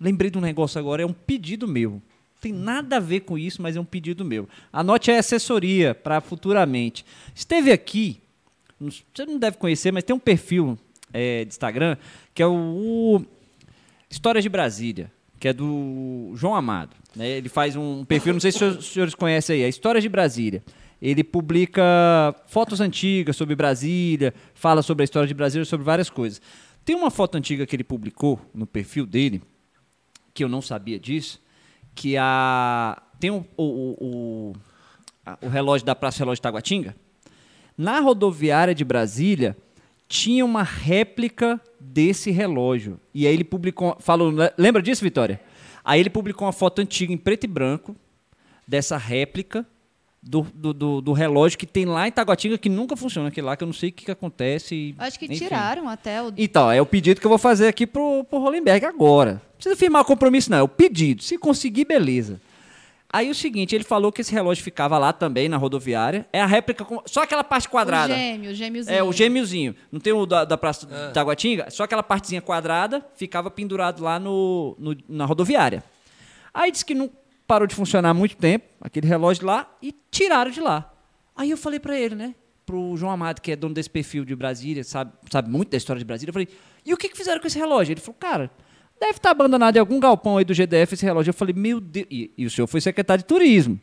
[0.00, 2.00] Lembrei de um negócio agora, é um pedido meu.
[2.40, 4.48] Tem nada a ver com isso, mas é um pedido meu.
[4.72, 7.04] Anote a assessoria para futuramente.
[7.34, 8.20] Esteve aqui,
[8.78, 10.78] não- você não deve conhecer, mas tem um perfil
[11.12, 11.96] é, de Instagram
[12.32, 13.24] que é o, o
[14.08, 15.10] Histórias de Brasília,
[15.42, 16.94] que é do João Amado.
[17.16, 17.28] né?
[17.28, 20.62] Ele faz um perfil, não sei se os senhores conhecem aí, é Histórias de Brasília.
[21.00, 21.82] Ele publica
[22.46, 26.40] fotos antigas sobre Brasília, fala sobre a história de Brasília, sobre várias coisas.
[26.84, 29.42] Tem uma foto antiga que ele publicou no perfil dele,
[30.32, 31.42] que eu não sabia disso,
[31.92, 34.52] que a tem o, o, o,
[35.42, 36.94] o, relógio da Praça Relógio Taguatinga.
[37.76, 39.56] Na rodoviária de Brasília
[40.12, 43.00] tinha uma réplica desse relógio.
[43.14, 45.40] E aí ele publicou, falou, le- lembra disso, Vitória?
[45.82, 47.96] Aí ele publicou uma foto antiga em preto e branco
[48.68, 49.66] dessa réplica
[50.22, 53.56] do, do, do, do relógio que tem lá em Taguatinga que nunca funciona aquele lá,
[53.56, 54.94] que eu não sei o que, que acontece.
[54.98, 55.36] Acho que enfim.
[55.38, 56.30] tiraram até o.
[56.36, 59.32] Então, é o pedido que eu vou fazer aqui pro, pro Hollenberg agora.
[59.32, 60.58] Não precisa firmar compromisso, não.
[60.58, 61.22] É o pedido.
[61.22, 62.38] Se conseguir, beleza.
[63.12, 66.26] Aí o seguinte, ele falou que esse relógio ficava lá também, na rodoviária.
[66.32, 68.14] É a réplica, com, só aquela parte quadrada.
[68.14, 68.96] O gêmeo, o gêmeozinho.
[68.96, 69.76] É, o gêmeozinho.
[69.92, 71.68] Não tem o da, da Praça da Taguatinga?
[71.70, 75.84] Só aquela partezinha quadrada ficava pendurado lá no, no- na rodoviária.
[76.54, 77.10] Aí disse que não
[77.46, 80.90] parou de funcionar há muito tempo, aquele relógio lá, e tiraram de lá.
[81.36, 82.34] Aí eu falei pra ele, né?
[82.64, 85.98] Pro João Amado, que é dono desse perfil de Brasília, sabe, sabe muito da história
[85.98, 86.30] de Brasília.
[86.30, 86.48] Eu falei,
[86.86, 87.92] e o que, que fizeram com esse relógio?
[87.92, 88.50] Ele falou, cara,
[89.02, 91.30] deve estar abandonado em algum galpão aí do GDF esse relógio.
[91.30, 92.06] Eu falei, meu Deus.
[92.10, 93.80] E, e o senhor foi secretário de turismo.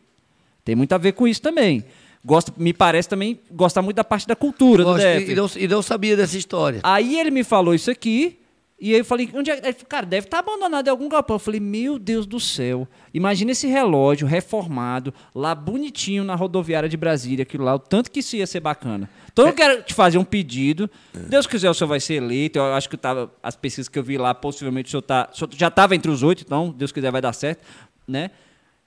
[0.63, 1.83] Tem muito a ver com isso também.
[2.23, 5.31] gosta, me parece também gostar muito da parte da cultura Gosto, do DF.
[5.31, 6.79] e, não, e não sabia dessa história.
[6.83, 8.37] Aí ele me falou isso aqui,
[8.79, 9.55] e aí eu falei, onde é?
[9.57, 11.35] Ele falou, cara, deve estar abandonado em algum galpão.
[11.35, 16.95] Eu falei, meu Deus do céu, imagina esse relógio reformado, lá bonitinho na rodoviária de
[16.95, 19.09] Brasília, aquilo lá, o tanto que isso ia ser bacana.
[19.31, 20.89] Então eu quero te fazer um pedido.
[21.13, 22.59] Deus quiser, o senhor vai ser eleito.
[22.59, 25.29] Eu acho que eu tava, as pesquisas que eu vi lá, possivelmente o senhor, tá,
[25.31, 27.65] o senhor já estava entre os oito, então, Deus quiser, vai dar certo,
[28.07, 28.31] né?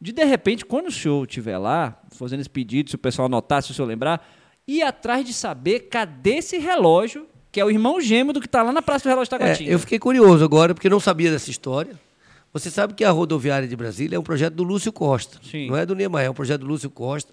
[0.01, 3.63] De de repente, quando o senhor estiver lá, fazendo esse pedido, se o pessoal anotar,
[3.63, 4.27] se o senhor lembrar,
[4.67, 8.63] ir atrás de saber cadê esse relógio, que é o irmão gêmeo do que está
[8.63, 9.71] lá na Praça do Relógio É, Taguatinga.
[9.71, 11.95] eu fiquei curioso agora, porque não sabia dessa história.
[12.53, 15.39] Você sabe que a rodoviária de Brasília é um projeto do Lúcio Costa.
[15.43, 15.69] Sim.
[15.69, 17.33] Não é do Niemeyer, é um projeto do Lúcio Costa.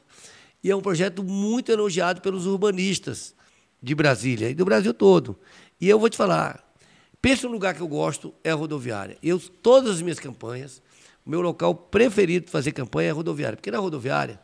[0.63, 3.33] E é um projeto muito elogiado pelos urbanistas
[3.81, 5.39] de Brasília e do Brasil todo.
[5.79, 6.63] E eu vou te falar,
[7.21, 9.17] pensa um lugar que eu gosto, é a rodoviária.
[9.23, 10.81] Eu, todas as minhas campanhas,
[11.25, 13.55] o meu local preferido para fazer campanha é a rodoviária.
[13.55, 14.39] Porque na rodoviária,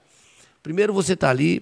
[0.64, 1.62] primeiro você está ali,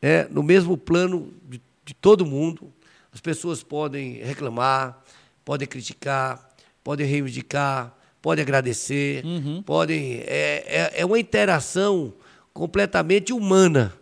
[0.00, 2.72] né, no mesmo plano de, de todo mundo,
[3.12, 5.02] as pessoas podem reclamar,
[5.44, 9.22] podem criticar, podem reivindicar, podem agradecer,
[9.64, 10.22] podem.
[10.26, 12.14] É, é, é uma interação
[12.54, 13.92] completamente humana.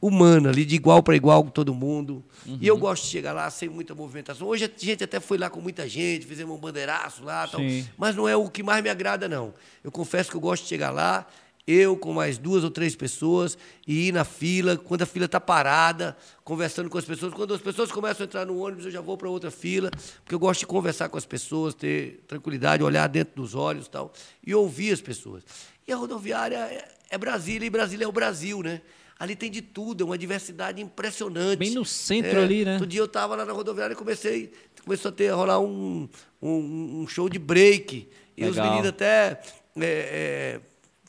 [0.00, 2.22] Humana, ali de igual para igual com todo mundo.
[2.60, 4.46] E eu gosto de chegar lá sem muita movimentação.
[4.46, 7.60] Hoje a gente até foi lá com muita gente, fizemos um bandeiraço lá, tal,
[7.98, 9.52] mas não é o que mais me agrada, não.
[9.82, 11.26] Eu confesso que eu gosto de chegar lá,
[11.66, 15.40] eu com mais duas ou três pessoas, e ir na fila, quando a fila está
[15.40, 17.32] parada, conversando com as pessoas.
[17.32, 19.90] Quando as pessoas começam a entrar no ônibus, eu já vou para outra fila,
[20.22, 23.90] porque eu gosto de conversar com as pessoas, ter tranquilidade, olhar dentro dos olhos e
[23.90, 24.12] tal,
[24.46, 25.42] e ouvir as pessoas.
[25.88, 28.80] E a rodoviária é, é Brasília, e Brasília é o Brasil, né?
[29.18, 31.58] Ali tem de tudo, é uma diversidade impressionante.
[31.58, 32.74] Bem no centro ali, né?
[32.74, 34.52] Outro dia eu estava lá na rodoviária e comecei,
[34.84, 36.06] começou a ter a rolar um,
[36.42, 38.08] um, um show de break.
[38.36, 38.66] E os Legal.
[38.66, 39.40] meninos até
[39.74, 40.60] é, é,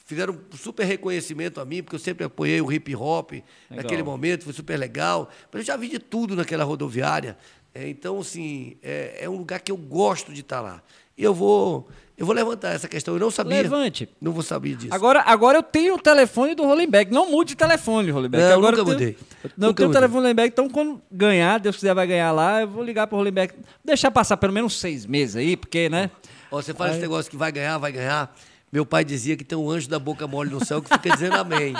[0.05, 3.33] fizeram um super reconhecimento a mim, porque eu sempre apoiei o hip hop
[3.69, 5.29] naquele momento, foi super legal.
[5.51, 7.37] Mas eu já vi de tudo naquela rodoviária.
[7.75, 10.81] É, então, assim, é, é um lugar que eu gosto de estar lá.
[11.17, 13.13] E eu vou, eu vou levantar essa questão.
[13.13, 13.61] Eu não sabia.
[13.61, 14.09] Levante.
[14.19, 14.93] Não vou saber disso.
[14.93, 17.11] Agora, agora eu tenho o telefone do Hollenberg.
[17.11, 18.45] Não mude de telefone, Hollenberg.
[18.47, 19.17] Não, agora nunca eu tenho, mudei.
[19.55, 20.49] Não, eu Nunca tenho o telefone do Hollenberg.
[20.51, 23.53] Então, quando ganhar, Deus quiser vai ganhar lá, eu vou ligar pro Hollenberg.
[23.85, 26.09] Deixar passar pelo menos seis meses aí, porque, né?
[26.51, 28.35] Ó, você fala esse negócio que vai ganhar, vai ganhar.
[28.71, 31.35] Meu pai dizia que tem um anjo da boca mole no céu que fica dizendo
[31.35, 31.73] amém.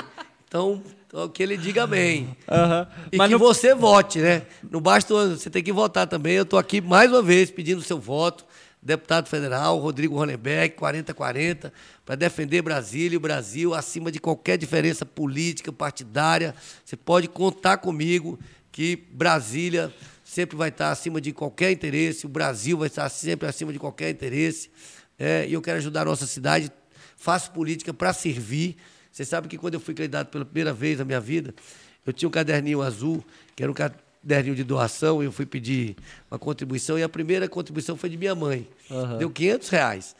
[0.47, 0.81] Então,
[1.33, 2.35] que ele diga amém.
[2.47, 2.88] Aham.
[3.11, 4.43] E Mas que não- você vote, né?
[4.71, 6.33] Não basta você tem que votar também.
[6.35, 8.45] Eu estou aqui mais uma vez pedindo o seu voto.
[8.88, 11.73] Deputado federal Rodrigo Ronenberg, 4040,
[12.05, 16.55] para defender Brasília e o Brasil acima de qualquer diferença política, partidária.
[16.85, 18.39] Você pode contar comigo
[18.71, 23.73] que Brasília sempre vai estar acima de qualquer interesse, o Brasil vai estar sempre acima
[23.73, 24.71] de qualquer interesse.
[25.19, 26.71] É, e eu quero ajudar a nossa cidade.
[27.17, 28.77] Faço política para servir.
[29.11, 31.53] Você sabe que quando eu fui candidato pela primeira vez na minha vida,
[32.05, 33.21] eu tinha um caderninho azul,
[33.53, 33.75] que era um
[34.28, 35.95] caderninho de doação, eu fui pedir
[36.30, 38.67] uma contribuição, e a primeira contribuição foi de minha mãe.
[39.17, 40.15] Deu 500 reais.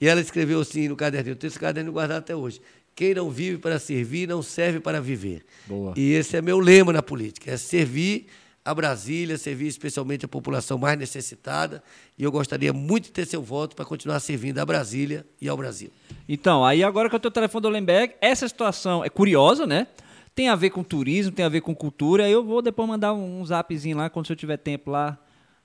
[0.00, 2.60] E ela escreveu assim no caderninho, eu tenho esse caderninho guardado até hoje.
[2.94, 5.44] Quem não vive para servir, não serve para viver.
[5.66, 5.94] Boa.
[5.96, 8.26] E esse é meu lema na política, é servir
[8.64, 11.82] a Brasília, servir especialmente a população mais necessitada.
[12.18, 15.56] E eu gostaria muito de ter seu voto para continuar servindo a Brasília e ao
[15.56, 15.90] Brasil.
[16.28, 19.86] Então, aí agora que eu tenho o telefone do Hollenberg, essa situação é curiosa, né?
[20.34, 22.28] Tem a ver com turismo, tem a ver com cultura.
[22.28, 25.18] Eu vou depois mandar um, um zapzinho lá, quando senhor tiver tempo lá,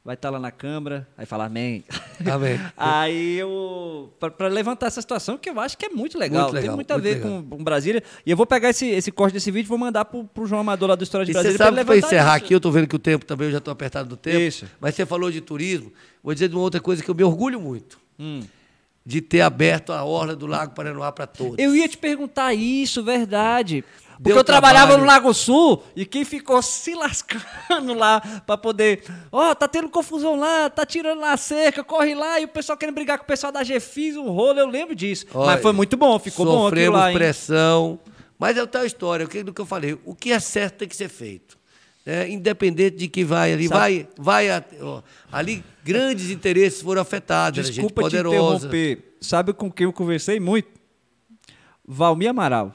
[0.03, 1.83] vai estar lá na Câmara, aí falar amém.
[2.31, 2.59] Amém.
[2.75, 4.11] aí eu.
[4.19, 6.43] para levantar essa situação, que eu acho que é muito legal.
[6.43, 8.01] Muito legal, tem muito a ver com, com Brasília.
[8.25, 10.61] E eu vou pegar esse, esse corte desse vídeo e vou mandar pro, pro João
[10.61, 11.57] Amador lá do História de E Brasília.
[11.57, 12.45] você sabe pra encerrar isso.
[12.45, 14.39] aqui, eu estou vendo que o tempo também, eu já estou apertado do tempo.
[14.39, 14.65] Isso.
[14.79, 15.91] Mas você falou de turismo.
[16.23, 17.99] Vou dizer de uma outra coisa que eu me orgulho muito.
[18.19, 18.41] Hum.
[19.05, 21.55] De ter aberto a orla do Lago Paranoá para todos.
[21.57, 23.83] Eu ia te perguntar isso, verdade.
[24.17, 25.01] Porque Deu eu trabalhava trabalho.
[25.01, 29.03] no Lago Sul e quem ficou se lascando lá pra poder.
[29.31, 32.75] Ó, tá tendo confusão lá, tá tirando lá a cerca, corre lá e o pessoal
[32.77, 35.25] querendo brigar com o pessoal da GFIS, um rolo, eu lembro disso.
[35.33, 37.17] Olha, Mas foi muito bom, ficou bom aquilo Sofremos lá, hein?
[37.17, 37.99] pressão.
[38.39, 39.97] Mas é tal história, o que, do que eu falei.
[40.05, 41.55] O que é certo tem que ser feito.
[42.05, 42.29] né?
[42.29, 47.59] independente de que vai ali, Sabe- vai, vai a- ó, ali grandes interesses foram afetados,
[47.59, 49.15] era gente Desculpa te interromper.
[49.19, 50.69] Sabe com quem eu conversei muito?
[51.85, 52.73] Valmir Amaral.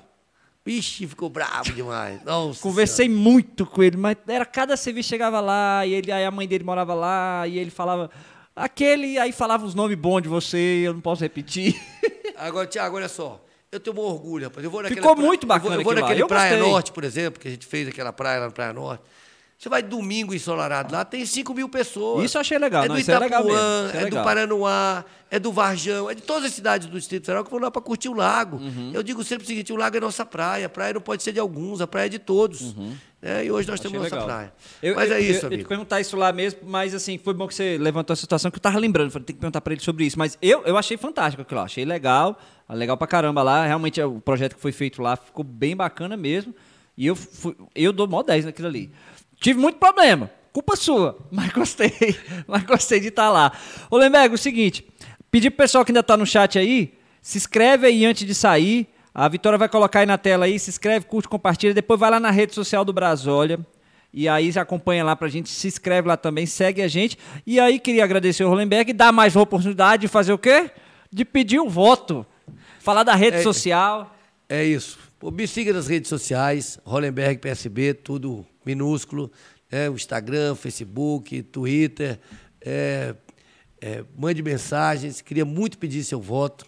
[0.64, 2.22] Ixi, ficou bravo demais.
[2.24, 6.30] Nossa Conversei muito com ele, mas era cada serviço chegava lá, e ele, aí a
[6.30, 8.10] mãe dele morava lá, e ele falava
[8.54, 11.72] aquele, aí falava os nomes bons de você, eu não posso repetir.
[11.72, 12.22] Senhora.
[12.48, 13.44] Agora, Tiago, olha só.
[13.70, 14.62] Eu tenho um orgulho, rapaz.
[14.62, 16.70] Eu vou naquela Ficou muito bacana Eu vou, eu vou naquele eu Praia gostei.
[16.70, 19.02] Norte, por exemplo, que a gente fez aquela praia lá na Praia Norte.
[19.62, 22.24] Você vai domingo ensolarado lá, tem 5 mil pessoas.
[22.24, 24.16] Isso eu achei legal, É não, do isso é legal Itapuã, é é, do.
[24.16, 27.70] Paranoá, é do Varjão, é de todas as cidades do Distrito Federal que vão lá
[27.70, 28.56] para curtir o lago.
[28.56, 28.90] Uhum.
[28.92, 31.30] Eu digo sempre o seguinte: o lago é nossa praia, a praia não pode ser
[31.30, 32.74] de alguns, a praia é de todos.
[33.22, 33.44] né?
[33.44, 33.86] E hoje nós Uhum.
[33.86, 34.26] Achei temos nossa legal.
[34.26, 34.52] praia.
[34.82, 35.62] Eu, Mas eu, é isso, eu, eu amigo.
[35.62, 38.56] te perguntar isso lá mesmo, mas assim, foi bom que você levantou a situação que
[38.56, 39.12] eu tava lembrando.
[39.12, 40.18] Falei, tem que perguntar pra ele sobre isso.
[40.18, 42.36] Mas eu, eu achei fantástico aquilo lá, achei legal,
[42.68, 43.64] legal pra caramba lá.
[43.64, 46.52] Realmente é, o projeto que foi feito lá ficou bem bacana mesmo.
[46.98, 48.90] E eu, fui, eu dou mó 10 naquilo ali.
[49.42, 51.92] Tive muito problema, culpa sua, mas gostei,
[52.46, 53.52] mas gostei de estar lá.
[53.90, 54.86] Ô Lemberg, o seguinte,
[55.30, 58.86] pedir pro pessoal que ainda tá no chat aí, se inscreve aí antes de sair.
[59.14, 62.18] A Vitória vai colocar aí na tela aí, se inscreve, curte, compartilha, depois vai lá
[62.18, 63.60] na rede social do Brasólia.
[64.14, 67.18] E aí já acompanha lá pra gente, se inscreve lá também, segue a gente.
[67.46, 70.70] E aí queria agradecer o Rolenberg e dar mais uma oportunidade de fazer o quê?
[71.10, 72.24] De pedir o voto.
[72.80, 73.42] Falar da rede É.
[73.42, 74.14] social.
[74.48, 74.98] É isso.
[75.18, 79.30] Pô, Me siga nas redes sociais, Hollenberg PSB, tudo minúsculo.
[79.70, 79.88] né?
[79.90, 82.18] o Instagram, Facebook, Twitter.
[82.60, 83.14] é,
[83.80, 85.20] é, mande mensagens.
[85.20, 86.66] Queria muito pedir seu voto.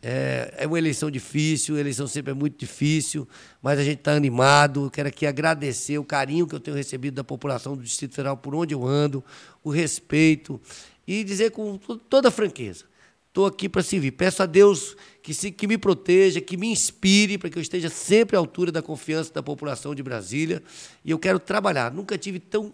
[0.00, 3.26] É, é uma eleição difícil, a eleição sempre é muito difícil,
[3.60, 4.88] mas a gente está animado.
[4.92, 8.54] Quero aqui agradecer o carinho que eu tenho recebido da população do Distrito Federal por
[8.54, 9.24] onde eu ando,
[9.64, 10.60] o respeito
[11.04, 12.84] e dizer com to- toda franqueza:
[13.26, 14.12] Estou aqui para servir.
[14.12, 17.88] Peço a Deus que, se, que me proteja, que me inspire, para que eu esteja
[17.88, 20.62] sempre à altura da confiança da população de Brasília.
[21.04, 21.92] E eu quero trabalhar.
[21.92, 22.72] Nunca tive tão,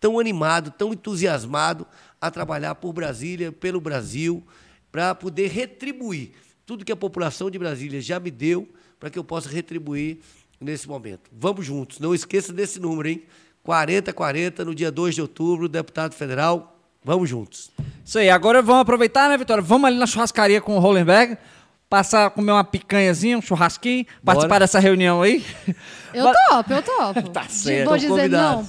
[0.00, 1.86] tão animado, tão entusiasmado
[2.20, 4.42] a trabalhar por Brasília, pelo Brasil,
[4.90, 6.30] para poder retribuir
[6.64, 10.18] tudo que a população de Brasília já me deu, para que eu possa retribuir
[10.60, 11.30] nesse momento.
[11.32, 11.98] Vamos juntos.
[11.98, 13.22] Não esqueça desse número, hein?
[13.62, 16.80] 4040, no dia 2 de outubro, deputado federal.
[17.04, 17.70] Vamos juntos.
[18.04, 19.62] Isso aí, agora vamos aproveitar, né, Vitória?
[19.62, 21.36] Vamos ali na churrascaria com o Rolenberg,
[21.92, 25.44] passar, comer uma picanhazinha, um churrasquinho, participar dessa reunião aí.
[26.14, 27.28] Eu topo, eu topo.
[27.28, 28.66] Tá certo, Vou dizer não.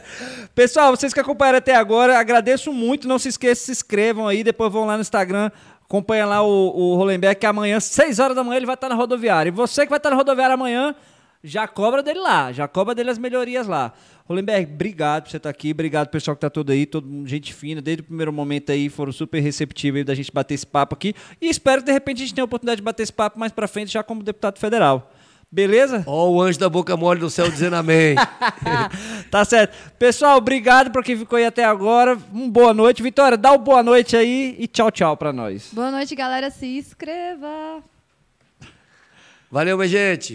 [0.54, 3.06] Pessoal, vocês que acompanharam até agora, agradeço muito.
[3.06, 5.50] Não se esqueçam, se inscrevam aí, depois vão lá no Instagram,
[5.84, 8.94] acompanha lá o, o Rolenberg, que amanhã, 6 horas da manhã, ele vai estar na
[8.94, 9.50] rodoviária.
[9.50, 10.94] E você que vai estar na rodoviária amanhã,
[11.42, 13.92] já cobra dele lá, já cobra dele as melhorias lá.
[14.24, 17.52] Rolenberg, obrigado por você estar aqui, obrigado pessoal que tá todo aí, todo mundo, gente
[17.52, 20.94] fina, desde o primeiro momento aí, foram super receptivos aí da gente bater esse papo
[20.94, 21.14] aqui.
[21.40, 23.50] E espero que de repente a gente tenha a oportunidade de bater esse papo mais
[23.50, 25.10] pra frente, já como deputado federal.
[25.52, 26.02] Beleza?
[26.06, 28.14] Ó, o anjo da boca mole do céu dizendo amém.
[29.30, 29.76] tá certo.
[29.98, 32.16] Pessoal, obrigado por quem ficou aí até agora.
[32.32, 33.02] Um boa noite.
[33.02, 35.68] Vitória, dá uma boa noite aí e tchau, tchau pra nós.
[35.70, 36.50] Boa noite, galera.
[36.50, 37.82] Se inscreva.
[39.50, 40.30] Valeu, minha gente.